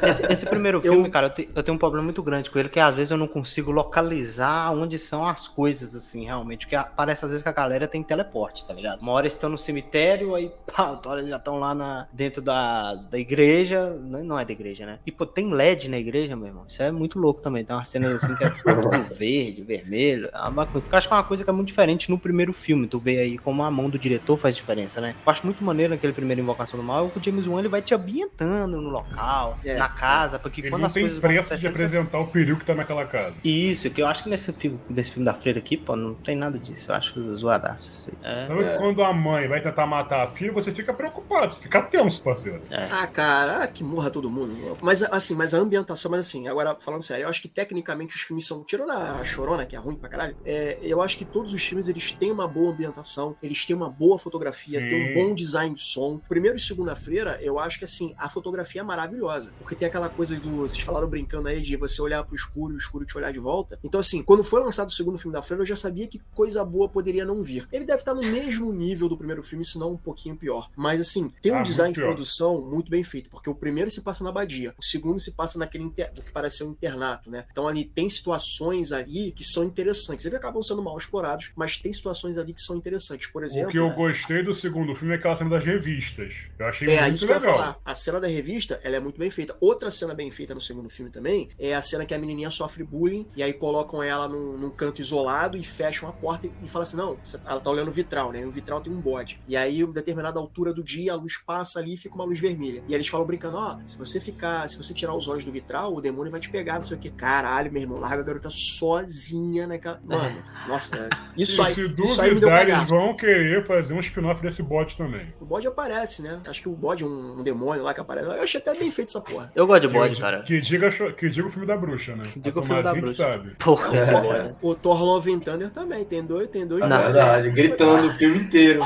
[0.07, 2.59] Esse, esse primeiro Eu- filme, cara, eu, te- eu tenho um problema muito grande com
[2.59, 6.67] ele, que às vezes eu não consigo localizar onde são as coisas, assim, realmente.
[6.67, 9.01] Porque parece às vezes que a galera tem teleporte, tá ligado?
[9.01, 12.07] Uma hora eles estão no cemitério, aí, pá, outra hora eles já estão lá na,
[12.11, 13.89] dentro da, da igreja.
[14.03, 14.99] Não não é da igreja, né?
[15.05, 16.63] E, pô, tem LED na igreja, meu irmão.
[16.67, 17.63] Isso é muito louco também.
[17.63, 20.29] Tem umas cenas assim que é tudo verde, vermelho.
[20.33, 22.53] É uma coisa- Eu acho que é uma coisa que é muito diferente no primeiro
[22.53, 22.87] filme.
[22.87, 25.15] Tu vê aí como a mão do diretor faz diferença, né?
[25.25, 27.81] Eu acho muito maneiro naquele primeiro Invocação do Mal, que o James Wan ele vai
[27.81, 31.29] te ambientando no local, É, na casa, porque Ele quando não as tem coisas vão
[31.29, 33.37] pressa de acontecendo, você- apresentar o perigo que tá naquela casa.
[33.43, 36.35] Isso, que eu acho que nesse filme, desse filme da Freira aqui, pô, não tem
[36.35, 36.91] nada disso.
[36.91, 38.11] Eu acho zoadaço.
[38.23, 38.43] aí.
[38.43, 41.81] É, Sabe que quando a mãe vai tentar matar a filha, você fica preocupado, fica
[41.81, 42.61] tenso, parceiro.
[42.91, 44.53] Ah, cara, ah, que morra todo mundo.
[44.81, 48.21] Mas assim, mas a ambientação, mas assim, agora falando sério, eu acho que tecnicamente os
[48.21, 48.63] filmes são.
[48.63, 51.87] Tirando a Chorona, que é ruim pra caralho, é, eu acho que todos os filmes
[51.87, 54.87] eles têm uma boa ambientação, eles têm uma boa fotografia, Sim.
[54.89, 56.19] tem um bom design de som.
[56.27, 59.51] Primeiro e segunda-feira, eu acho que assim, a fotografia é maravilhosa.
[59.59, 60.57] Porque tem aquela coisa do.
[60.57, 63.39] Vocês falaram brincando aí de você olhar pro escuro e o escuro te olhar de
[63.39, 63.79] volta.
[63.83, 66.63] Então, assim, quando foi lançado o segundo filme da Freira, eu já sabia que coisa
[66.65, 67.67] boa poderia não vir.
[67.71, 70.69] Ele deve estar no mesmo nível do primeiro filme, se não um pouquinho pior.
[70.75, 74.01] Mas assim, tem um Ah, design de produção muito bem feito, porque o primeiro se
[74.01, 76.11] passa na abadia, o segundo se passa naquele inter...
[76.13, 77.45] que parece ser um internato, né?
[77.51, 80.25] Então ali tem situações ali que são interessantes.
[80.25, 83.27] Eles acabam sendo mal explorados, mas tem situações ali que são interessantes.
[83.27, 86.33] Por exemplo, O que eu gostei do segundo filme é aquela cena das revistas.
[86.57, 87.57] Eu achei é, muito isso que eu ia legal.
[87.57, 87.79] falar.
[87.83, 89.55] A cena da revista, ela é muito bem feita.
[89.59, 92.83] Outra cena bem feita no segundo filme também é a cena que a menininha sofre
[92.83, 96.67] bullying e aí colocam ela num, num canto isolado e fecham a porta e, e
[96.67, 98.41] falam assim: não, ela tá olhando o vitral, né?
[98.41, 99.39] E o vitral tem um bode.
[99.47, 102.39] E aí, em determinada altura do dia, a luz passa ali e fica uma luz
[102.39, 102.83] vermelha.
[102.87, 105.93] E eles falam brincando: ó, se você ficar, se você tirar os olhos do vitral,
[105.93, 107.09] o demônio vai te pegar, não sei o que.
[107.09, 109.99] Caralho, meu irmão, larga a garota sozinha naquela.
[110.03, 111.09] Mano, nossa, é.
[111.37, 111.73] isso aí.
[111.73, 115.33] se Isso aí me deu duvidar, eles vão querer fazer um spin-off desse bot também.
[115.39, 116.39] O bode aparece, né?
[116.47, 118.27] Acho que o bode é um, um demônio lá que aparece.
[118.29, 119.51] Eu achei até bem feito essa porra.
[119.55, 120.41] Eu gosto de Que, bode, cara.
[120.43, 122.23] que diga, que diga o filme da bruxa, né?
[122.37, 123.13] diga o filme da bruxa.
[123.13, 123.55] sabe.
[123.59, 124.51] Porra, bode.
[124.61, 126.83] O Thor Love and Thunder também, tem dois, tem dois.
[126.83, 126.97] É Não.
[126.97, 128.81] verdade, gritando o filme inteiro.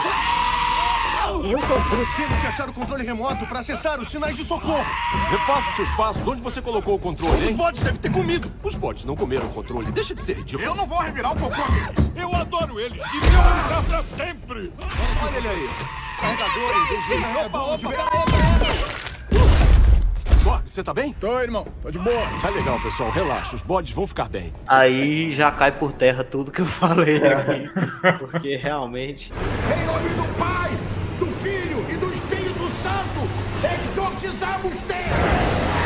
[1.43, 2.15] Eu sou o Groot.
[2.15, 4.83] Temos que achar o controle remoto para acessar os sinais de socorro.
[5.29, 6.25] Refaça seus passos.
[6.27, 7.55] Onde você colocou o controle, Os hein?
[7.55, 8.51] bodes devem ter comido.
[8.63, 9.91] Os bots não comeram o controle.
[9.91, 10.67] Deixa de ser ridículo.
[10.67, 12.11] Eu não vou revirar o cocô deles.
[12.15, 12.97] Eu adoro eles.
[12.99, 14.73] E meu lugar pra sempre.
[15.23, 15.69] Olha ele aí.
[16.19, 17.23] Carregador, entendi.
[17.45, 18.87] Opa, opa,
[20.43, 21.13] Borg, você tá bem?
[21.13, 21.67] Tô, irmão.
[21.81, 22.25] Tô de boa.
[22.41, 23.11] Tá legal, pessoal.
[23.11, 23.55] Relaxa.
[23.55, 24.53] Os bodes vão ficar bem.
[24.65, 27.69] Aí já cai por terra tudo que eu falei aqui.
[28.17, 29.33] Porque realmente.
[29.33, 30.71] Em nome do Pai,
[31.19, 33.29] do Filho e do Espírito Santo,
[33.83, 35.76] exorcizamos terra.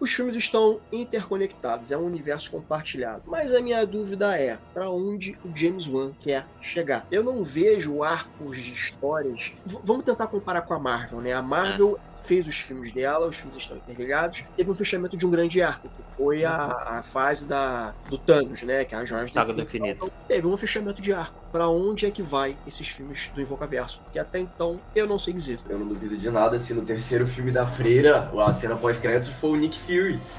[0.00, 3.22] Os filmes estão interconectados, é um universo compartilhado.
[3.26, 7.06] Mas a minha dúvida é, para onde o James Wan quer chegar?
[7.10, 9.52] Eu não vejo arcos de histórias.
[9.66, 11.34] V- vamos tentar comparar com a Marvel, né?
[11.34, 14.44] A Marvel fez os filmes dela, os filmes estão interligados.
[14.56, 16.54] Teve um fechamento de um grande arco, que foi a,
[16.98, 18.86] a fase da, do Thanos, né?
[18.86, 20.06] Que é a Joias Saga do Infinito.
[20.06, 20.12] Infinito.
[20.26, 21.38] Teve um fechamento de arco.
[21.52, 24.00] Para onde é que vai esses filmes do Invocaverso?
[24.04, 25.58] Porque até então eu não sei dizer.
[25.68, 29.50] Eu não duvido de nada se no terceiro filme da Freira, a cena pós-créditos foi
[29.50, 29.89] o Nick Fury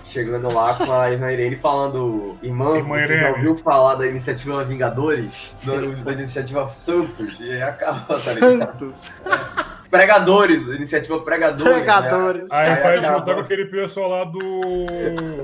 [0.05, 3.47] chegando lá com a Irmã Irene falando: Irmã, Irmã você já Irene.
[3.47, 5.53] ouviu falar da iniciativa Vingadores?
[5.65, 7.39] Da, da iniciativa Santos?
[7.39, 8.79] E aí acaba, tá ligado?
[8.91, 9.11] Santos.
[9.91, 11.65] Pregadores, iniciativa Pregadores.
[11.65, 11.73] né?
[11.79, 12.51] Pregadores.
[12.51, 13.17] Aí Aí vai acaba.
[13.19, 14.39] juntar com aquele pessoal lá do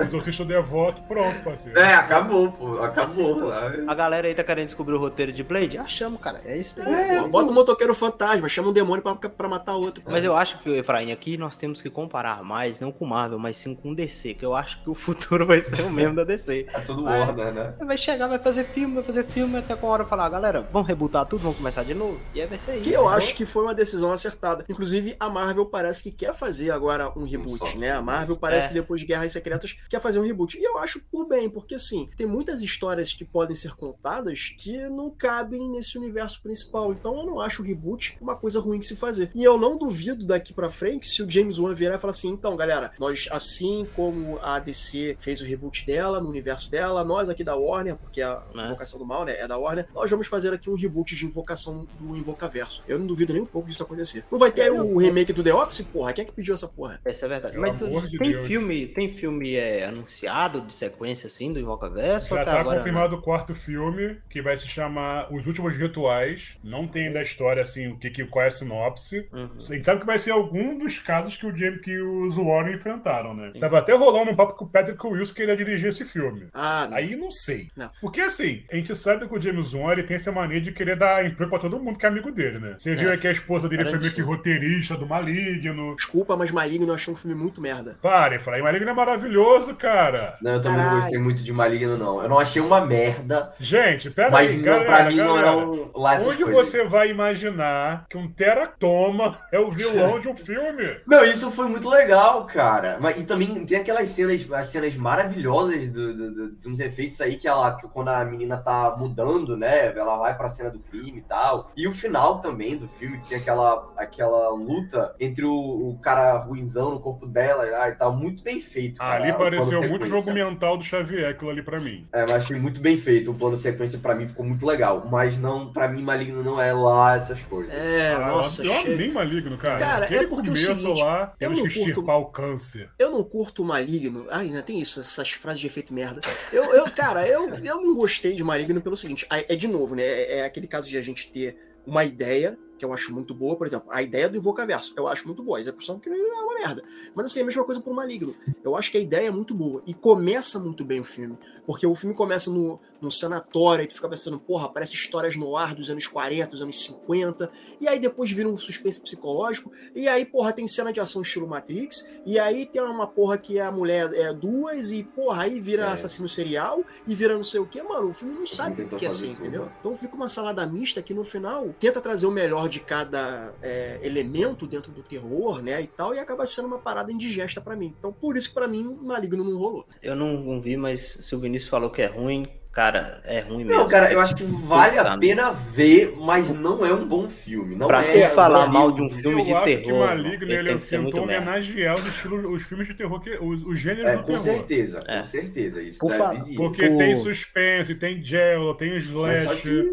[0.02, 1.78] Exorcista Devoto, pronto, parceiro.
[1.78, 2.82] É, acabou, pô.
[2.82, 3.52] Acabou.
[3.52, 5.78] A galera aí tá querendo descobrir o roteiro de Blade?
[5.78, 6.40] Achamos, cara.
[6.46, 7.20] É isso aí.
[7.20, 10.02] Pô, bota um motoqueiro fantasma, chama um demônio pra, pra matar outro.
[10.08, 13.58] Mas eu acho que, Efraim, aqui nós temos que comparar mais, não com Marvel, mas
[13.58, 16.68] sim com DC, que eu acho que o futuro vai ser o mesmo da DC.
[16.74, 17.20] É tudo Vai.
[17.20, 17.74] Warner, né?
[17.86, 20.88] Vai chegar, vai fazer filme, vai fazer filme, até com a hora falar, galera, vamos
[20.88, 22.18] rebutar tudo, vamos começar de novo.
[22.34, 22.84] E aí vai ser isso.
[22.84, 23.10] Que eu entendeu?
[23.10, 24.37] acho que foi uma decisão acertada.
[24.70, 27.78] Inclusive, a Marvel parece que quer fazer agora um reboot, só.
[27.78, 27.92] né?
[27.92, 28.68] A Marvel parece É.
[28.70, 30.58] que depois de Guerras Secretas quer fazer um reboot.
[30.58, 34.78] E eu acho por bem, porque assim, tem muitas histórias que podem ser contadas que
[34.90, 36.92] não cabem nesse universo principal.
[36.92, 39.32] Então eu não acho o reboot uma coisa ruim de se fazer.
[39.34, 42.30] E eu não duvido daqui pra frente se o James Wan virar e falar assim:
[42.30, 47.30] então, galera, nós, assim como a DC fez o reboot dela, no universo dela, nós
[47.30, 48.66] aqui da Warner, porque a Né?
[48.66, 51.88] Invocação do Mal, né, é da Warner, nós vamos fazer aqui um reboot de Invocação
[52.00, 52.84] do Invocaverso.
[52.88, 54.24] Eu não duvido nem um pouco disso acontecer.
[54.32, 56.12] Não vai ter o remake do The Office, porra?
[56.14, 57.00] Quem é que pediu essa porra?
[57.06, 57.54] Essa é verdade.
[57.54, 58.48] Pelo Mas tu- de tem Deus.
[58.48, 62.30] filme, tem filme é, anunciado de sequência assim do Invocaverso?
[62.36, 66.58] Já até tá agora confirmado o quarto filme, que vai se chamar Os Últimos Rituais.
[66.64, 69.28] Não tem ainda a história, assim, o que, que, qual é a sinopse.
[69.32, 69.50] Uhum.
[69.58, 72.76] A gente sabe que vai ser algum dos casos que o James que os Warren
[72.76, 73.52] enfrentaram, né?
[73.60, 76.48] Tava até rolando um papo com o Patrick Wilson que ele ia dirigir esse filme.
[76.54, 76.98] Ah, não.
[76.98, 77.68] Aí não sei.
[77.76, 77.90] Não.
[78.02, 80.96] Porque assim, a gente sabe que o James Wan ele tem essa mania de querer
[80.96, 82.76] dar emprego pra todo mundo que é amigo dele, né?
[82.78, 83.14] Você viu É.
[83.14, 85.96] aí que a esposa dele foi meio roteirista do Maligno.
[85.96, 87.98] Desculpa, mas Maligno eu achei um filme muito merda.
[88.02, 90.38] Para, Efraim, Maligno é maravilhoso, cara.
[90.42, 90.96] Não, eu também Caralho.
[90.96, 92.22] não gostei muito de Maligno, não.
[92.22, 95.48] Eu não achei uma merda, Gente, pera mas aí, não, galera, pra mim não galera.
[95.48, 96.68] era um, lá essas Onde coisas.
[96.68, 100.98] você vai imaginar que um teratoma é o vilão de um filme?
[101.08, 102.98] Não, isso foi muito legal, cara.
[103.00, 107.36] Mas, e também tem aquelas cenas, as cenas maravilhosas do, do- do- dos efeitos aí
[107.36, 109.88] que ela, que quando a menina tá mudando, né?
[109.96, 111.72] Ela vai pra cena do crime e tal.
[111.76, 115.52] E o final também do filme, que tem aquela, aquela luta entre o,
[115.90, 118.16] o cara ruinzão no corpo dela ah, e tal.
[118.16, 118.98] Muito bem feito.
[118.98, 119.24] Cara.
[119.24, 122.08] ali pareceu muito jogo mental do Xavier, aquilo ali pra mim.
[122.12, 123.32] É, mas achei muito bem feito.
[123.32, 125.08] O plano sequência pra mim ficou muito legal.
[125.10, 127.74] Mas não, pra mim, Maligno não é lá essas coisas.
[127.74, 128.96] É, Ah, nossa, eu chega.
[128.96, 129.80] nem maligno, cara.
[129.80, 132.18] Cara, é Aquele porque é o começo seguinte, lá, eu temos não que curto- extirpar
[132.20, 132.90] o câncer.
[132.98, 134.26] Eu não curto Maligno.
[134.30, 136.22] Ah, ainda tem isso, essas frases de efeito merda.
[136.52, 139.96] Eu, eu cara, eu, eu não gostei de Maligno pelo seguinte: é, é de novo,
[139.96, 140.04] né?
[140.04, 143.56] É, é aquele caso de a gente ter uma ideia que eu acho muito boa,
[143.56, 146.54] por exemplo, a ideia do Invocaverso, eu acho muito boa, a execução que é uma
[146.54, 146.84] merda.
[147.16, 148.36] Mas assim, é a mesma coisa pro Maligno.
[148.64, 151.86] Eu acho que a ideia é muito boa e começa muito bem o filme, porque
[151.86, 155.76] o filme começa no, num sanatório e tu fica pensando, porra, parece histórias no ar
[155.76, 157.52] dos anos 40, dos anos 50,
[157.82, 161.46] e aí depois vira um suspense psicológico, e aí, porra, tem cena de ação estilo
[161.46, 165.84] Matrix, e aí tem uma porra que a mulher é duas, e porra, aí vira
[165.84, 165.90] É.
[165.90, 169.04] assassino serial, e vira não sei o que, mano, o filme não sabe o que
[169.04, 169.42] é assim, tudo.
[169.42, 169.70] entendeu?
[169.82, 174.00] Então fica uma salada mista que no final tenta trazer o melhor de cada é,
[174.02, 177.94] elemento dentro do terror, né, e tal, e acaba sendo uma parada indigesta pra mim.
[178.00, 179.86] Então, por isso que pra mim, Maligno não rolou.
[180.02, 182.46] Eu não, não vi, mas se o Vinícius falou que é ruim,
[182.78, 183.80] cara, é ruim mesmo.
[183.82, 187.76] Não, cara, eu acho que vale a pena ver, mas não é um bom filme.
[187.76, 189.82] Não Pra é, falar é mal de um filme eu de acho terror.
[189.84, 191.42] que Maligno ele ele tentou merda.
[191.50, 194.40] homenagear os estilos, os filmes de terror, que, os, os gêneros É, do com terror.
[194.44, 195.18] certeza, É.
[195.18, 195.82] com certeza.
[195.82, 196.56] Isso Por é visível.
[196.66, 199.90] Porque Por- tem suspense, tem Jello, tem Slash.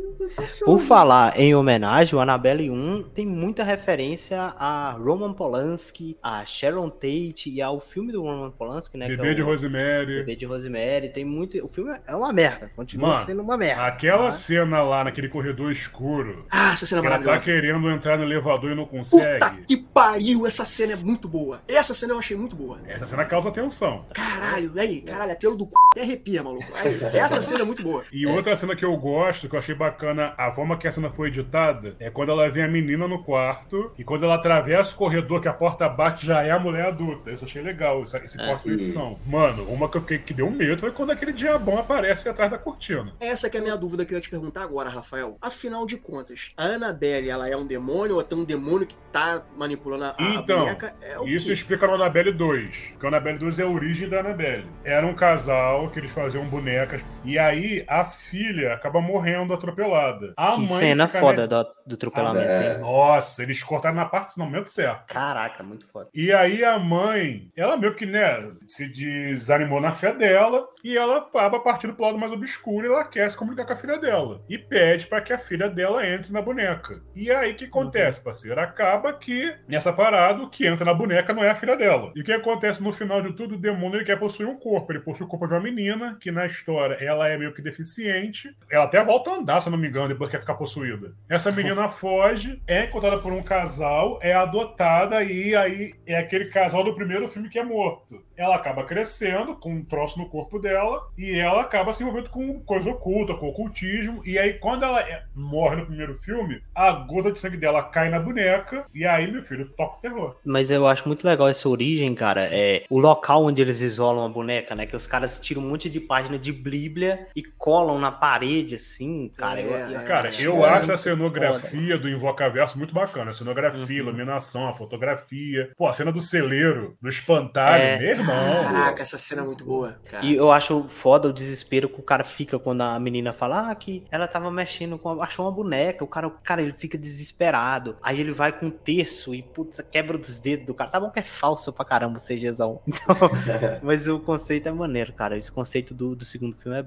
[0.64, 6.90] Por falar em homenagem, o Annabelle 1 tem muita referência a Roman Polanski, a Sharon
[6.90, 9.06] Tate e ao filme do Roman Polanski, né?
[9.08, 10.16] que Bebê é de o Rosemary.
[10.18, 11.08] Bebê de Rosemary.
[11.08, 11.56] Tem muito.
[11.64, 12.70] O filme é uma merda.
[12.76, 13.86] Continua Mano, sendo uma merda.
[13.86, 14.30] Aquela tá?
[14.32, 17.44] cena lá naquele corredor escuro, Ah, essa cena é que ela tá maravilhosa.
[17.60, 19.62] querendo entrar no elevador e não Puta consegue.
[19.66, 21.62] que pariu, essa cena é muito boa.
[21.68, 22.78] Essa cena eu achei muito boa.
[22.86, 24.04] Essa cena causa tensão.
[24.12, 25.70] Caralho, aí, caralho, é pelo do c...
[25.92, 26.64] até arrepia, maluco.
[26.74, 28.04] Aí, essa cena é muito boa.
[28.12, 31.08] E outra cena que eu gosto, que eu achei bacana, a forma que a cena
[31.08, 34.96] foi editada, é quando ela vê a menina no quarto, e quando ela atravessa o
[34.96, 37.30] corredor que a porta bate, já é a mulher adulta.
[37.30, 39.18] Isso eu achei legal, esse, esse É, corte de edição.
[39.26, 42.58] Mano, uma que eu fiquei que deu medo foi quando aquele diabão aparece atrás da
[42.64, 43.12] cortina.
[43.20, 45.36] Essa que é a minha dúvida que eu ia te perguntar agora, Rafael.
[45.40, 49.42] Afinal de contas, a Annabelle, ela é um demônio ou tem um demônio que tá
[49.56, 50.94] manipulando a, a Então, boneca?
[51.02, 51.52] É o Isso quê?
[51.52, 52.76] explica no Annabelle 2.
[52.92, 54.66] Porque o Annabelle 2 é a origem da Annabelle.
[54.82, 57.02] Era um casal que eles faziam bonecas.
[57.24, 60.32] E aí a filha acaba morrendo atropelada.
[60.36, 62.74] A Que mãe cena fica foda do, do atropelamento, É.
[62.74, 62.80] hein?
[62.80, 65.06] Nossa, eles cortaram na parte no momento certo.
[65.12, 66.08] Caraca, muito foda.
[66.14, 71.18] E aí a mãe, ela meio que, né, se desanimou na fé dela e ela
[71.18, 72.53] acaba partindo pro lado mais obscuro
[72.84, 74.42] e ela quer se comunicar com a filha dela.
[74.48, 77.02] E pede pra que a filha dela entre na boneca.
[77.14, 78.60] E aí o que acontece, parceiro?
[78.60, 82.12] Acaba que, nessa parada, o que entra na boneca não é a filha dela.
[82.14, 83.54] E o que acontece no final de tudo?
[83.54, 84.92] O demônio ele quer possuir um corpo.
[84.92, 88.54] Ele possui o corpo de uma menina, que na história ela é meio que deficiente.
[88.70, 91.14] Ela até volta a andar, se não me engano, depois que quer ficar possuída.
[91.28, 96.82] Essa menina foge, é encontrada por um casal, é adotada e aí é aquele casal
[96.84, 98.22] do primeiro filme que é morto.
[98.36, 102.60] Ela acaba crescendo com um troço no corpo dela e ela acaba se envolvendo com
[102.60, 104.20] coisa oculta, com ocultismo.
[104.24, 108.08] E aí, quando ela é- morre no primeiro filme, a gota de sangue dela cai
[108.10, 110.36] na boneca e aí, meu filho, toca o terror.
[110.44, 112.48] Mas eu acho muito legal essa origem, cara.
[112.52, 114.84] É o local onde eles isolam a boneca, né?
[114.86, 119.30] Que os caras tiram um monte de página de Bíblia e colam na parede, assim,
[119.36, 119.60] cara.
[119.60, 123.30] eu- É, eu- Cara, É, eu isso é acho a cenografia do Invocaverso muito bacana.
[123.30, 124.08] A cenografia, Uhum.
[124.08, 125.70] iluminação, a fotografia.
[125.76, 127.98] Pô, a cena do celeiro, do espantalho, É.
[127.98, 128.64] meu irmão.
[128.64, 129.96] Caraca, essa cena é muito boa.
[130.10, 130.24] Cara.
[130.24, 133.74] E eu acho foda o desespero que o cara fica quando a menina fala ah,
[133.74, 135.22] que ela tava mexendo com.
[135.22, 136.02] achou uma boneca.
[136.02, 137.96] O cara, o cara ele fica desesperado.
[138.02, 140.90] Aí ele vai com um terço e, putz, quebra os dedos do cara.
[140.90, 142.80] Tá bom que é falso pra caramba o CGzão.
[142.94, 143.16] Então,
[143.82, 145.36] mas o conceito é maneiro, cara.
[145.36, 146.84] Esse conceito do, do segundo filme é.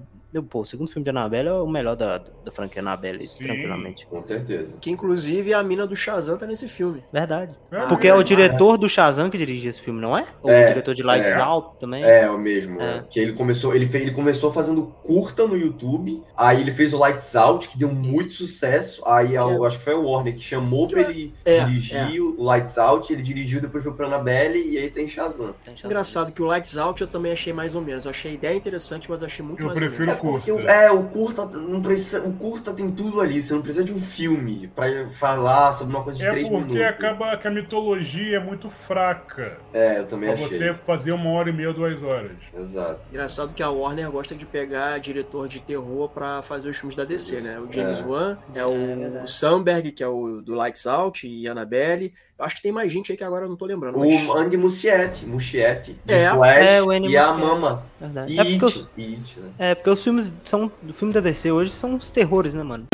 [0.50, 3.46] Pô, o segundo filme de Annabelle é o melhor da, da franquia Annabelle, Sim.
[3.46, 4.06] tranquilamente.
[4.08, 4.78] Com certeza.
[4.80, 7.04] Que inclusive a mina do Shazam tá nesse filme.
[7.12, 7.56] Verdade.
[7.72, 8.24] É, Porque é o é.
[8.24, 10.26] diretor do Shazam que dirige esse filme, não é?
[10.42, 11.40] Ou É, o diretor de Lights é.
[11.40, 12.04] Out também?
[12.04, 12.80] É, o mesmo.
[12.82, 12.98] É.
[12.98, 13.04] é.
[13.10, 14.94] Que ele começou, ele, fez, ele começou fazendo
[15.28, 19.02] curta no YouTube, aí ele fez o Lights Out, que deu muito sucesso.
[19.06, 22.42] Aí a- eu acho que foi o Warner que chamou pra ele É, dirigir o
[22.44, 25.54] Lights Out, ele dirigiu, depois foi pra Annabelle e aí tem Shazam.
[25.64, 25.90] Tem Shazam.
[25.90, 28.06] Engraçado que o Lights Out eu também achei mais ou menos.
[28.06, 30.32] Eu achei a ideia interessante, mas achei muito Eu mais prefiro ou o menos.
[30.46, 30.68] Porque curta.
[30.68, 33.94] o- é, o curta não precisa, o curta tem tudo ali, você não precisa de
[33.94, 36.88] um filme pra falar sobre uma coisa de É três porque minutos.
[36.88, 39.58] acaba que a mitologia é muito fraca.
[39.74, 40.58] É, eu também Pra achei.
[40.58, 42.32] você fazer uma hora e meia, duas horas.
[42.58, 43.00] Exato.
[43.10, 47.04] Engraçado que a Warner gosta de pegar diretor de terror pra fazer os filmes da
[47.04, 47.60] DC, né?
[47.60, 48.04] O James É.
[48.04, 49.32] Wan, é o verdade.
[49.32, 52.14] Sandberg, que é o do Lights Out, e Annabelle.
[52.38, 53.98] Eu acho que tem mais gente aí que agora eu não tô lembrando.
[53.98, 54.30] O Mas...
[54.42, 57.52] Andy Muschietti, Muschietti, É, Flash é, o Andy e a Muschietti.
[57.52, 57.84] Mama.
[58.00, 58.34] Verdade.
[58.34, 59.50] E É porque, It, os, It, né?
[59.58, 60.72] é porque os filmes são.
[60.88, 62.86] O filme da DC hoje são os terrores, né, mano?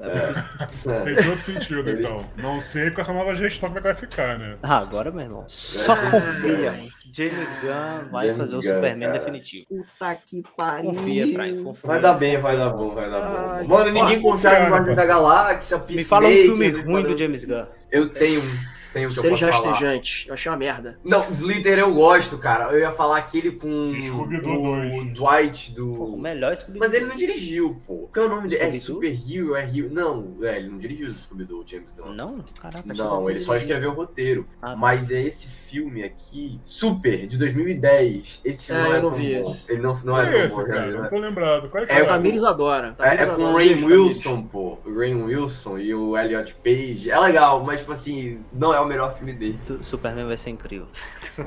[0.00, 1.04] É.
[1.04, 2.24] Tem todo sentido, então.
[2.36, 4.56] Não sei com essa nova gestão como é que vai ficar, né?
[4.62, 5.44] Ah, agora, meu irmão.
[5.48, 6.78] Só confia.
[7.12, 9.18] James Gunn vai James fazer o Gunn, Superman cara.
[9.18, 9.66] definitivo.
[9.68, 10.90] Puta que pariu.
[10.90, 11.62] Confia, Brian.
[11.64, 11.86] Confia.
[11.88, 13.74] Vai dar bem, vai dar bom, vai dar Ai, bom.
[13.76, 15.06] Mano, ninguém pô, confiava em Guardiões da.
[15.06, 17.66] Galáxia, Me fala um Peacemaker, filme ruim do James Gunn.
[17.90, 18.77] Eu tenho um.
[18.92, 19.68] Tenho um que eu Seres posso falar.
[19.70, 20.28] rastejante.
[20.28, 20.98] Eu achei uma merda.
[21.04, 22.72] Não, Slither eu gosto, cara.
[22.72, 25.12] Eu ia falar aquele com Scooby-Doo o 2.
[25.14, 26.16] Dwight Pô, o do...
[26.18, 28.08] melhor Scooby Mas ele não dirigiu, pô.
[28.12, 28.62] Qual é o nome dele?
[28.62, 28.94] É Scooby-Doo?
[28.94, 29.88] Super Hero, é Hero...
[29.92, 32.12] Não, é, ele não dirigiu o Scooby-Doo, James Gunn.
[32.12, 32.44] Não?
[32.60, 34.46] Caraca, Não, ele só escreveu o roteiro.
[34.62, 34.76] Ah, tá.
[34.76, 38.40] Mas é esse filme aqui, Super, de 2010.
[38.44, 39.40] Esse filme É, não eu é não vi bom.
[39.40, 39.72] esse.
[39.72, 40.86] Ele não, não é é esse, bom, cara.
[40.86, 40.98] né?
[41.02, 41.68] Não tô lembrado.
[41.68, 42.02] Qual é que É é?
[42.02, 42.88] O Tamires adora.
[42.98, 43.84] É, Tamires é com o Rain.
[43.84, 44.78] Wilson, pô.
[44.84, 47.10] O Rain Wilson e o Elliot Page.
[47.10, 49.58] É legal, mas, tipo assim, não é é o melhor filme dele.
[49.66, 50.86] Tu- Superman vai ser incrível.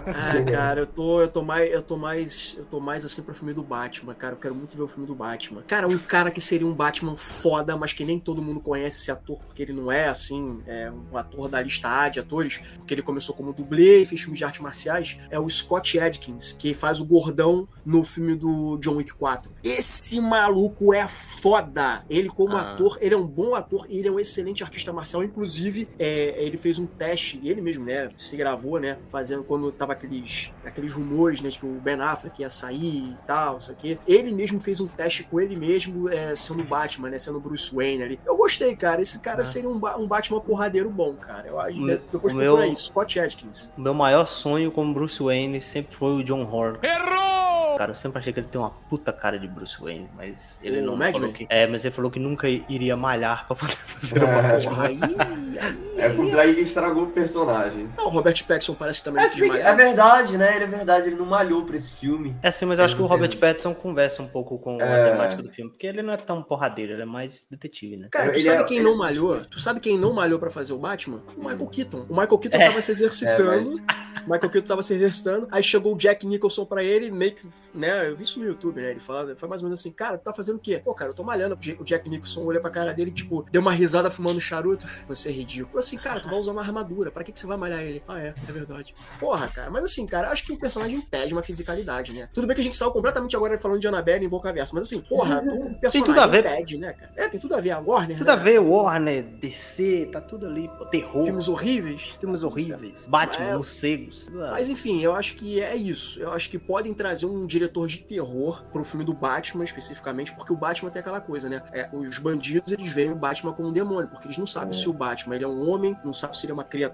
[0.08, 3.34] Ah, cara, eu tô, eu tô mais, eu tô mais, eu tô mais assim pro
[3.34, 4.34] filme do Batman, cara.
[4.36, 5.62] Eu quero muito ver o filme do Batman.
[5.68, 9.12] Cara, um cara que seria um Batman foda, mas que nem todo mundo conhece esse
[9.12, 12.94] ator, porque ele não é assim, é um ator da lista A de atores, porque
[12.94, 16.74] ele começou como dublê e fez filmes de artes marciais, é o Scott Adkins, que
[16.74, 19.52] faz o gordão no filme do John Wick 4.
[19.64, 22.04] Esse maluco é foda.
[22.10, 22.74] Ele como Ah.
[22.74, 25.24] ator, ele é um bom ator e ele é um excelente artista marcial.
[25.24, 29.94] Inclusive, é, ele fez um teste, ele mesmo, né, se gravou, né, fazendo quando tava
[29.94, 33.98] aqueles, aqueles rumores, né, de que o Ben Affleck ia sair e tal, isso aqui.
[34.08, 38.04] Ele mesmo fez um teste com ele mesmo, é, sendo Batman, né, sendo Bruce Wayne
[38.04, 38.20] ali.
[38.26, 39.02] Eu gostei, cara.
[39.02, 39.44] Esse cara Ah.
[39.44, 41.48] seria um, um Batman porradeiro bom, cara.
[41.48, 41.78] Eu acho.
[41.78, 43.72] O meu- depois o meu- aí, Scott Adkins.
[43.78, 46.78] O meu maior sonho como Bruce Wayne sempre foi o John Horn.
[46.84, 47.78] Errou!
[47.78, 50.82] Cara, eu sempre achei que ele tem uma puta cara de Bruce Wayne, mas ele
[50.82, 51.14] O não Madman?
[51.14, 51.48] falou que.
[51.50, 54.42] É, mas ele falou que nunca iria malhar pra poder fazer o É.
[54.42, 54.70] Batman.
[54.70, 57.90] Porra, aí, aí, É porque aí ele estragou o personagem.
[57.98, 60.56] Não, o Robert Pattinson parece que também É, não quis é verdade, né?
[60.56, 62.36] Ele é verdade, ele não malhou pra esse filme.
[62.42, 65.12] É sim, mas eu acho que o Robert Pattinson conversa um pouco com a É.
[65.12, 68.08] temática do filme, porque ele não é tão porradeiro, ele é mais detetive, né?
[68.12, 69.42] Cara, tu Ele sabe é- quem ele- não malhou?
[69.46, 71.22] Tu sabe quem não malhou pra fazer o Batman?
[71.38, 72.06] O Michael Keaton.
[72.10, 72.68] O Michael Keaton É.
[72.68, 73.76] tava se exercitando.
[73.76, 75.48] O Michael Keaton tava se exercitando.
[75.52, 78.08] Aí chegou o Jack Nicholson pra ele, meio que, né?
[78.08, 78.92] Eu vi isso no YouTube, né?
[78.92, 80.82] Ele falando, foi mais ou menos assim: Cara, tu tá fazendo o quê?
[80.84, 81.58] Pô, cara, eu tô malhando.
[81.80, 84.86] O Jack Nicholson olha pra cara dele, tipo, deu uma risada fumando charuto.
[85.08, 85.80] Você é ridículo.
[85.80, 87.01] Assim, cara, tu vai usar uma armadura.
[87.10, 88.04] Pra que, que você vai malhar ele?
[88.08, 88.94] Ah, é, é verdade.
[89.20, 89.72] Porra, cara.
[89.72, 92.28] Mas assim, cara, acho que o personagem pede uma fisicalidade, né?
[92.34, 95.00] Tudo bem que a gente saiu completamente agora falando de Annabelle em Invocaverso, mas assim,
[95.02, 96.44] porra, o personagem tudo a ver.
[96.44, 97.12] pede, né, cara?
[97.16, 97.72] É, tem tudo a ver.
[97.72, 98.34] A Warner, Tudo né?
[98.34, 102.18] a ver, Warner, DC, tá tudo ali, pô, terror, Filmes horríveis.
[102.20, 104.30] filmes horríveis, Batman, Mas- morcegos.
[104.30, 106.22] Mas enfim, eu acho que é isso.
[106.22, 110.52] Eu acho que podem trazer um diretor de terror pro filme do Batman, especificamente, porque
[110.52, 111.62] o Batman tem aquela coisa, né?
[111.72, 114.90] É, os bandidos, eles veem o Batman como um demônio, porque eles não sabem se
[114.90, 116.91] o Batman ele é um homem, não sabem se ele é uma criatura.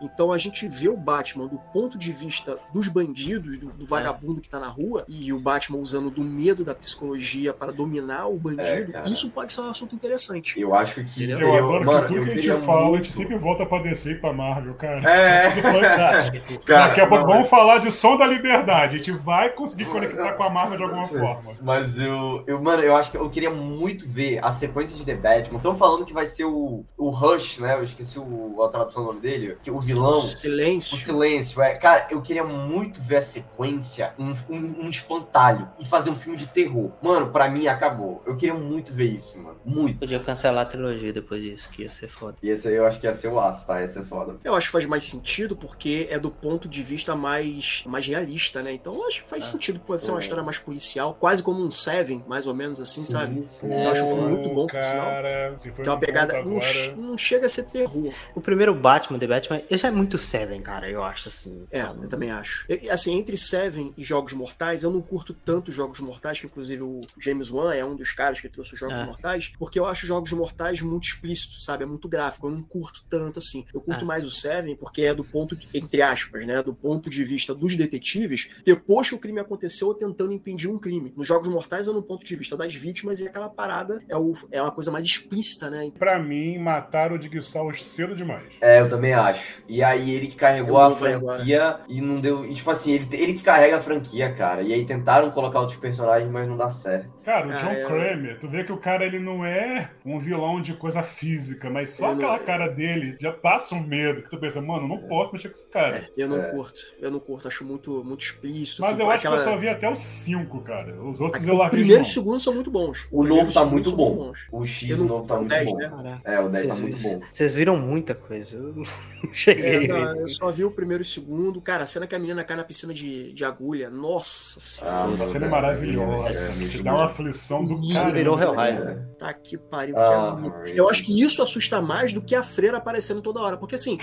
[0.00, 4.40] Então a gente vê o Batman do ponto de vista dos bandidos, do, do vagabundo
[4.40, 8.36] que tá na rua, e o Batman usando do medo da psicologia para dominar o
[8.36, 8.96] bandido.
[8.96, 10.58] É, isso pode ser um assunto interessante.
[10.60, 11.30] Eu acho que.
[11.30, 13.36] Eu Eu adoro mano, que tudo que a gente queria fala, a muito- gente sempre
[13.36, 15.00] volta pra DC e pra Marvel, cara.
[15.10, 15.48] É.
[15.48, 16.60] Isso é fantástico.
[16.66, 18.96] Cara, Daqui a pouco não, vamos falar de Som da Liberdade.
[18.96, 21.52] A gente vai conseguir conectar com a Marvel de alguma forma.
[21.62, 25.14] Mas eu, eu, mano, eu acho que eu queria muito ver a sequência de The
[25.14, 25.56] Batman.
[25.58, 27.74] Estão falando que vai ser o, o Rush, né?
[27.74, 29.35] Eu esqueci o, a tradução do nome dele.
[29.62, 30.18] Que o vilão.
[30.18, 30.96] O Silêncio.
[30.98, 31.74] silêncio, é.
[31.74, 36.36] Cara, eu queria muito ver a sequência, um, um, um espantalho, e fazer um filme
[36.38, 36.90] de terror.
[37.02, 38.22] Mano, pra mim acabou.
[38.26, 39.56] Eu queria muito ver isso, mano.
[39.64, 39.98] Muito.
[39.98, 42.36] Podia cancelar a trilogia depois disso, que ia ser foda.
[42.42, 43.80] E esse aí eu acho que ia ser o aço, tá?
[43.80, 44.36] Ia ser foda.
[44.44, 48.62] Eu acho que faz mais sentido porque é do ponto de vista mais, mais realista,
[48.62, 48.72] né?
[48.72, 49.46] Então eu acho que faz Ah.
[49.52, 49.80] sentido.
[49.80, 50.22] Pode ser uma É.
[50.22, 53.46] história mais policial, quase como um Seven, mais ou menos assim, sabe?
[53.46, 53.72] Sim.
[53.72, 55.06] Eu acho um filme muito bom, por sinal.
[55.06, 55.54] cara.
[55.56, 56.34] Se foi Tem uma um pegada.
[56.34, 56.96] ponto Não, agora.
[56.96, 58.12] não chega a ser terror.
[58.34, 61.66] O primeiro Batman, The Batman, ele já é muito Seven, cara, eu acho assim.
[61.70, 62.64] É, eu também acho.
[62.70, 66.82] E, assim, entre Seven e Jogos Mortais, eu não curto tanto Jogos Mortais, que inclusive
[66.82, 69.04] o James Wan é um dos caras que trouxe os Jogos É.
[69.04, 71.84] Mortais, porque eu acho Jogos Mortais muito explícito, sabe?
[71.84, 72.46] É muito gráfico.
[72.46, 73.64] Eu não curto tanto assim.
[73.72, 74.06] Eu curto É.
[74.06, 76.62] mais o Seven porque é do ponto, de- entre aspas, né?
[76.62, 81.12] Do ponto de vista dos detetives, depois que o crime aconteceu, tentando impedir um crime.
[81.16, 84.32] Nos Jogos Mortais é no ponto de vista das vítimas e aquela parada é, o,
[84.50, 85.90] é uma coisa mais explícita, né?
[85.98, 88.52] Pra mim, mataram o Dig Sauer cedo demais.
[88.60, 89.62] É, eu também acho.
[89.68, 92.44] E aí ele que carregou a franquia e não deu.
[92.44, 94.62] E tipo assim, ele, ele que carrega a franquia, cara.
[94.62, 97.08] E aí tentaram colocar outros personagens, mas não dá certo.
[97.24, 100.18] Cara, o Cara, John eu- Kramer, tu vê que o cara ele não é um
[100.18, 104.22] vilão de coisa física, mas só Eu não- aquela cara dele já passa um medo
[104.22, 106.08] que tu pensa, mano, não posso mexer com esse cara.
[106.16, 106.50] Eu não É.
[106.50, 106.80] curto.
[107.00, 107.48] Eu não curto.
[107.48, 108.82] Acho muito, muito explícito.
[108.82, 110.94] Mas assim, eu acho aquela- que eu só vi até os 5, cara.
[111.02, 113.04] Os outros Aqui, eu o larguei de primeiro e o segundo são muito bons.
[113.10, 114.32] O primeiro novo tá muito bom.
[114.52, 115.78] O X não- novo tá o muito 10, bom.
[116.02, 116.20] né?
[116.24, 117.20] É, o 10 tá muito bom.
[117.30, 118.54] Vocês viram muita coisa.
[118.56, 118.84] Eu não
[119.32, 121.60] cheguei É, não, eu só vi o primeiro e o segundo.
[121.60, 123.90] Cara, a cena que a menina cai na piscina de, de agulha.
[123.90, 125.16] Nossa senhora.
[125.20, 126.28] Ah, A cena é maravilhosa.
[126.28, 128.10] é, Te dá uma aflição do cara.
[128.10, 129.06] virou Hellraiser.
[129.18, 129.96] Tá que pariu.
[129.98, 133.56] Ah, que eu acho que isso assusta mais do que a freira aparecendo toda hora.
[133.56, 133.96] Porque assim,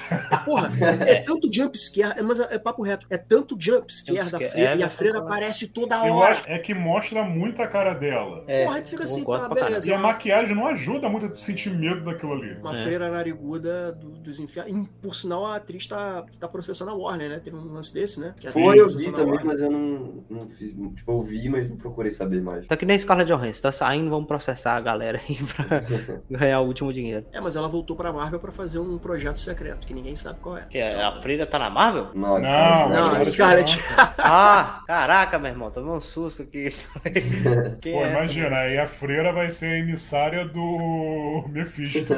[0.45, 0.71] porra,
[1.05, 3.05] é tanto jump scare, é, mas é, é papo reto.
[3.09, 6.37] É tanto jump scare Jump da freira é, e a freira aparece toda hora.
[6.45, 8.43] é que mostra muito a cara dela.
[8.47, 9.89] É, Porra, aí tu fica assim, tá, beleza.
[9.89, 12.53] E a maquiagem não ajuda muito a sentir medo daquilo ali.
[12.57, 12.83] Uma É.
[12.83, 14.82] freira nariguda do- dos infernos.
[15.01, 17.39] Por sinal, a atriz tá, tá processando a Warner, né?
[17.39, 18.33] Teve um lance desse, né?
[18.39, 19.45] Que a atriz Foi, tá eu vi também, Warner.
[19.45, 20.71] mas eu não, não fiz.
[20.71, 22.65] Tipo, eu vi, mas não procurei saber mais.
[22.67, 25.83] Tá que nem Scarlett Johansson, tá saindo, vamos processar a galera aí pra
[26.39, 27.25] ganhar o último dinheiro.
[27.31, 30.57] É, mas ela voltou pra Marvel pra fazer um projeto secreto, que ninguém sabe qual
[30.57, 30.63] é.
[30.63, 32.07] Que a a Freira tá na Marvel?
[32.13, 33.77] Não, Não, não, Scarlett.
[34.25, 36.73] Ah, caraca, meu irmão, tomei um susto aqui.
[37.81, 38.23] Quem Pô, é essa?
[38.23, 42.13] imagina, aí a freira vai ser a emissária do Mephisto.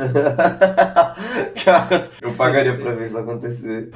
[1.63, 3.89] Cara, eu pagaria pra ver isso acontecer.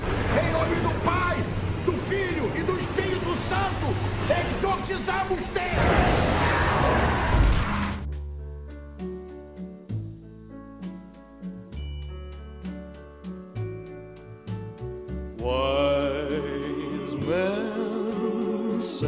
[0.44, 1.38] Em nome do Pai,
[1.86, 3.96] do Filho e do Espírito Santo,
[4.30, 5.60] exorcizamos-te!
[15.42, 19.08] Wise men say.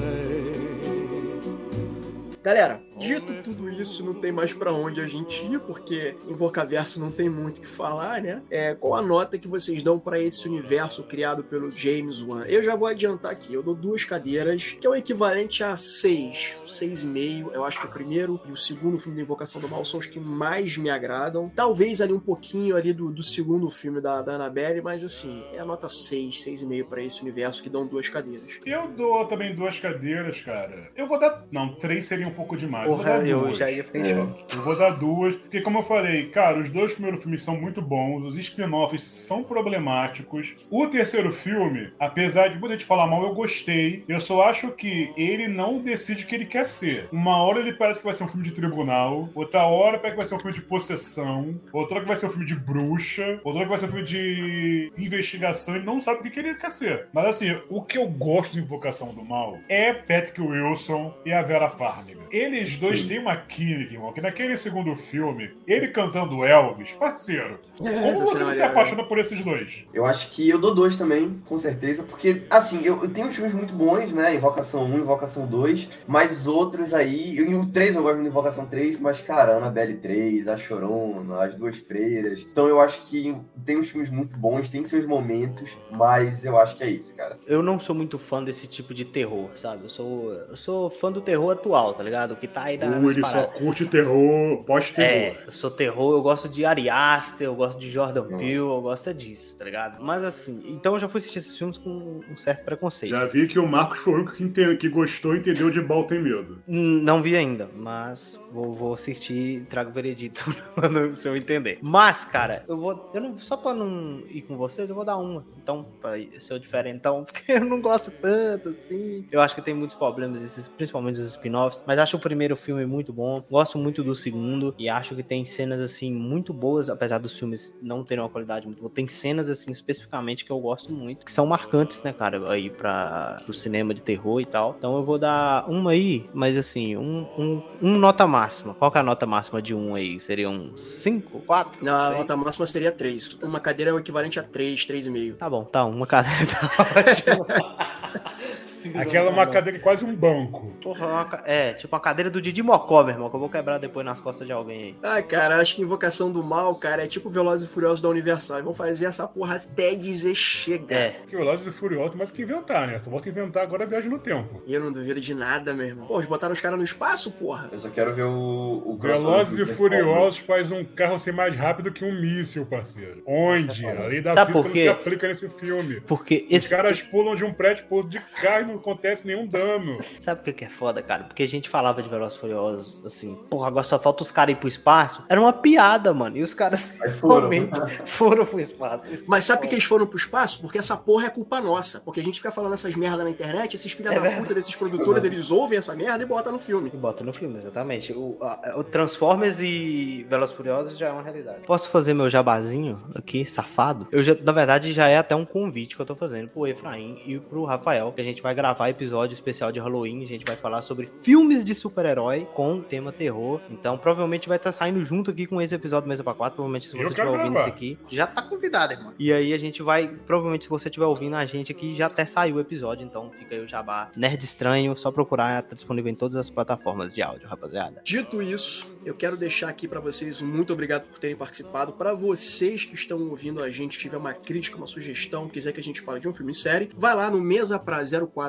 [2.41, 7.11] Galera, dito tudo isso, não tem mais pra onde a gente ir, porque Invocaverso não
[7.11, 8.41] tem muito o que falar, né?
[8.49, 12.45] É, qual a nota que vocês dão pra esse universo criado pelo James Wan?
[12.45, 16.55] Eu já vou adiantar aqui, eu dou duas cadeiras, que é o equivalente a seis,
[16.67, 17.51] seis e meio.
[17.53, 20.05] Eu acho que o primeiro e o segundo filme da Invocação do Mal são os
[20.05, 21.51] que mais me agradam.
[21.55, 25.59] Talvez ali um pouquinho ali do, do segundo filme da, da Annabelle, mas assim, é
[25.59, 28.59] a nota seis, seis e meio pra esse universo que dão duas cadeiras.
[28.65, 30.91] Eu dou também duas cadeiras, cara.
[30.95, 31.45] Eu vou dar.
[31.51, 32.90] Não, três seria um pouco demais.
[32.91, 33.57] Eu vou Porra, dar eu duas.
[33.57, 34.55] já ia ficar choque.
[34.55, 37.81] Eu vou dar duas, porque como eu falei, cara, os dois primeiros filmes são muito
[37.81, 40.67] bons, os spin-offs são problemáticos.
[40.69, 44.03] O terceiro filme, apesar de muita gente falar mal, eu gostei.
[44.07, 47.07] Eu só acho que ele não decide o que ele quer ser.
[47.11, 50.17] Uma hora ele parece que vai ser um filme de tribunal, outra hora parece que
[50.17, 53.39] vai ser um filme de possessão, outra hora que vai ser um filme de bruxa,
[53.43, 56.39] outra hora que vai ser um filme de investigação, ele não sabe o que que
[56.39, 57.07] ele quer ser.
[57.13, 61.41] Mas assim, o que eu gosto de Invocação do Mal é Patrick Wilson e a
[61.41, 62.21] Vera Farmiga.
[62.31, 67.89] Eles dois têm uma química, irmão, que naquele segundo filme, ele cantando Elvis, parceiro, como
[67.89, 69.85] essa você não se é- apaixona por esses dois?
[69.93, 73.35] Eu acho que eu dou dois também, com certeza, porque, assim, eu, eu tenho uns
[73.35, 74.35] filmes muito bons, né?
[74.35, 77.35] Invocação 1, Invocação 2, mas outros aí.
[77.35, 81.55] E o 3 eu gosto de Invocação 3, mas, cara, Annabelle 3, A Chorona, As
[81.55, 82.45] Duas Freiras.
[82.51, 86.75] Então eu acho que tem uns filmes muito bons, tem seus momentos, mas eu acho
[86.75, 87.37] que é isso, cara.
[87.47, 89.83] Eu não sou muito fã desse tipo de terror, sabe?
[89.83, 92.31] Eu sou, eu sou fã do terror atual, tá ligado?
[92.31, 95.37] O que tá aí na, Uh, ele só curte terror, pós-terror.
[95.37, 98.81] É, eu sou terror, eu gosto de Ari Aster, eu gosto de Jordan Peele, eu
[98.81, 100.03] gosto é disso, tá ligado?
[100.03, 103.11] Mas assim, então eu já fui assistir esses filmes com um certo preconceito.
[103.11, 106.05] Já vi que o Marcos foi o único que, que gostou e entendeu de Bal
[106.05, 106.61] tem medo.
[106.67, 110.43] Não vi ainda, mas vou, vou assistir e trago o veredito
[110.75, 111.79] quando- se eu entender.
[111.81, 113.09] Mas, cara, eu vou.
[113.13, 115.45] Eu não, só pra não ir com vocês, eu vou dar uma.
[115.61, 119.25] Então, pra ser o diferentão, porque eu não gosto tanto, assim.
[119.31, 121.81] Eu acho que tem muitos problemas, esses, principalmente os spin-offs.
[121.85, 123.43] Mas acho o primeiro filme muito bom.
[123.49, 124.73] Gosto muito do segundo.
[124.77, 128.65] E acho que tem cenas, assim, muito boas, apesar dos filmes não terem uma qualidade
[128.65, 128.91] muito boa.
[128.93, 133.41] Tem cenas, assim, especificamente que eu gosto muito, que são marcantes, né, cara, aí pra,
[133.43, 134.75] pro cinema de terror e tal.
[134.77, 138.73] Então eu vou dar uma aí, mas assim, um, um, um nota máxima.
[138.73, 140.19] Qual é a nota máxima de um aí?
[140.19, 141.85] Seria um 5, 4?
[141.85, 143.37] Não, a nota máxima seria 3.
[143.43, 145.35] Uma cadeira é o equivalente a 3, 3,5.
[145.35, 146.69] Tá bom, tá, uma cadeira tá
[146.99, 147.45] ótimo.
[148.95, 150.71] Aquela é uma cadeira quase um banco.
[150.81, 153.49] Porra, uma ca- é, tipo uma cadeira do Didi Mocó, meu irmão, que eu vou
[153.49, 154.95] quebrar depois nas costas de alguém aí.
[155.03, 158.57] Ah, cara, acho que Invocação do Mal, cara, é tipo Velozes e Furiosos da Universal.
[158.57, 160.95] Eles vão fazer essa porra até dizer chega.
[160.95, 161.15] É.
[161.27, 162.99] Que Velozes e Furiosos, mas que inventar, né?
[162.99, 164.61] Só volta a inventar agora a viagem no tempo.
[164.65, 166.07] E eu não duvido de nada, meu irmão.
[166.07, 167.69] Pô, eles botaram os caras no espaço, porra.
[167.71, 168.83] Eu só quero ver o.
[168.85, 169.65] o Velozes e.
[169.71, 173.21] Furiosos faz um carro ser mais rápido que um míssil, parceiro.
[173.25, 173.85] Onde?
[173.85, 176.01] A lei da Sabe física por não se aplica nesse filme.
[176.01, 176.69] Porque Os esse.
[176.69, 179.97] caras pulam de um prédio pro outro de carro e não acontece nenhum dano.
[180.17, 181.23] Sabe o que que é foda, cara?
[181.25, 184.57] Porque a gente falava de Velozes Furiosos, assim, porra, agora só falta os caras ir
[184.57, 185.23] pro espaço.
[185.29, 186.37] Era uma piada, mano.
[186.37, 187.49] E os caras foram.
[188.05, 189.11] foram pro espaço.
[189.11, 190.61] Isso Mas sabe por é que eles foram pro espaço?
[190.61, 191.99] Porque essa porra é culpa nossa.
[191.99, 194.41] Porque a gente fica falando essas merda na internet, esses filha É da verdade.
[194.41, 196.91] puta desses produtores, eles ouvem essa merda e botam no filme.
[196.93, 198.13] E bota no filme, exatamente.
[198.13, 201.61] O, a- o Transformers e Velozes Furiosos já é uma realidade.
[201.65, 204.07] Posso fazer meu jabazinho aqui, safado?
[204.11, 207.21] Eu já, na verdade, já é até um convite que eu tô fazendo pro Efraim
[207.25, 210.55] e pro Rafael, que a gente vai gravar episódio especial de Halloween, a gente vai
[210.55, 213.59] falar sobre filmes de super-herói com tema terror.
[213.71, 216.85] Então, provavelmente vai estar saindo junto aqui com esse episódio do Mesa pra 4, provavelmente
[216.85, 217.59] se você estiver ouvindo gravar.
[217.61, 219.13] isso aqui, já tá convidado, irmão.
[219.17, 222.23] E aí a gente vai, provavelmente se você estiver ouvindo a gente aqui, já até
[222.23, 224.11] saiu o episódio, então fica aí o jabá.
[224.15, 227.99] Nerd Estranho, só procurar, tá disponível em todas as plataformas de áudio, rapaziada.
[228.03, 231.93] Dito isso, eu quero deixar aqui pra vocês um muito obrigado por terem participado.
[231.93, 235.83] Pra vocês que estão ouvindo a gente, tiver uma crítica, uma sugestão, quiser que a
[235.83, 237.41] gente fale de um filme em série, vai lá no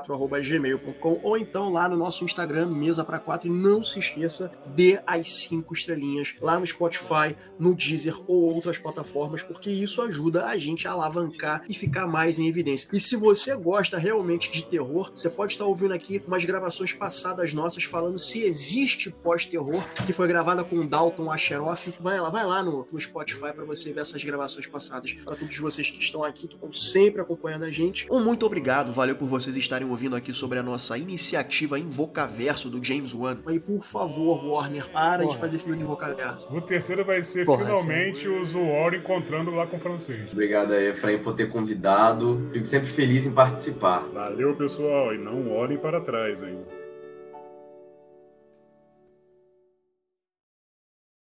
[0.03, 4.98] mesa4@gmail.com ou então lá no nosso Instagram mesa para 4 e não se esqueça de
[5.07, 10.59] as cinco estrelinhas lá no Spotify, no Deezer ou outras plataformas, porque isso ajuda a
[10.59, 12.88] gente a alavancar e ficar mais em evidência.
[12.92, 17.53] E se você gosta realmente de terror, você pode estar ouvindo aqui umas gravações passadas
[17.53, 21.92] nossas falando se existe pós-terror, que foi gravada com o Dalton Asheroff.
[22.00, 25.12] Vai lá, vai lá no, no Spotify para você ver essas gravações passadas.
[25.12, 28.07] Para todos vocês que estão aqui, que estão sempre acompanhando a gente.
[28.11, 32.82] Um muito obrigado, valeu por vocês estarem ouvindo aqui sobre a nossa iniciativa Invocaverso do
[32.82, 33.38] James Wan.
[33.47, 35.34] Aí, por favor, Warner, para Porra.
[35.34, 36.53] de fazer filme de Invocaverso.
[36.53, 40.32] O terceiro vai ser Porra, finalmente o Zuor encontrando lá com o francês.
[40.32, 42.49] Obrigado aí, Efraim, por ter convidado.
[42.53, 44.01] Fico sempre feliz em participar.
[44.12, 46.59] Valeu, pessoal, e não olhem para trás, hein?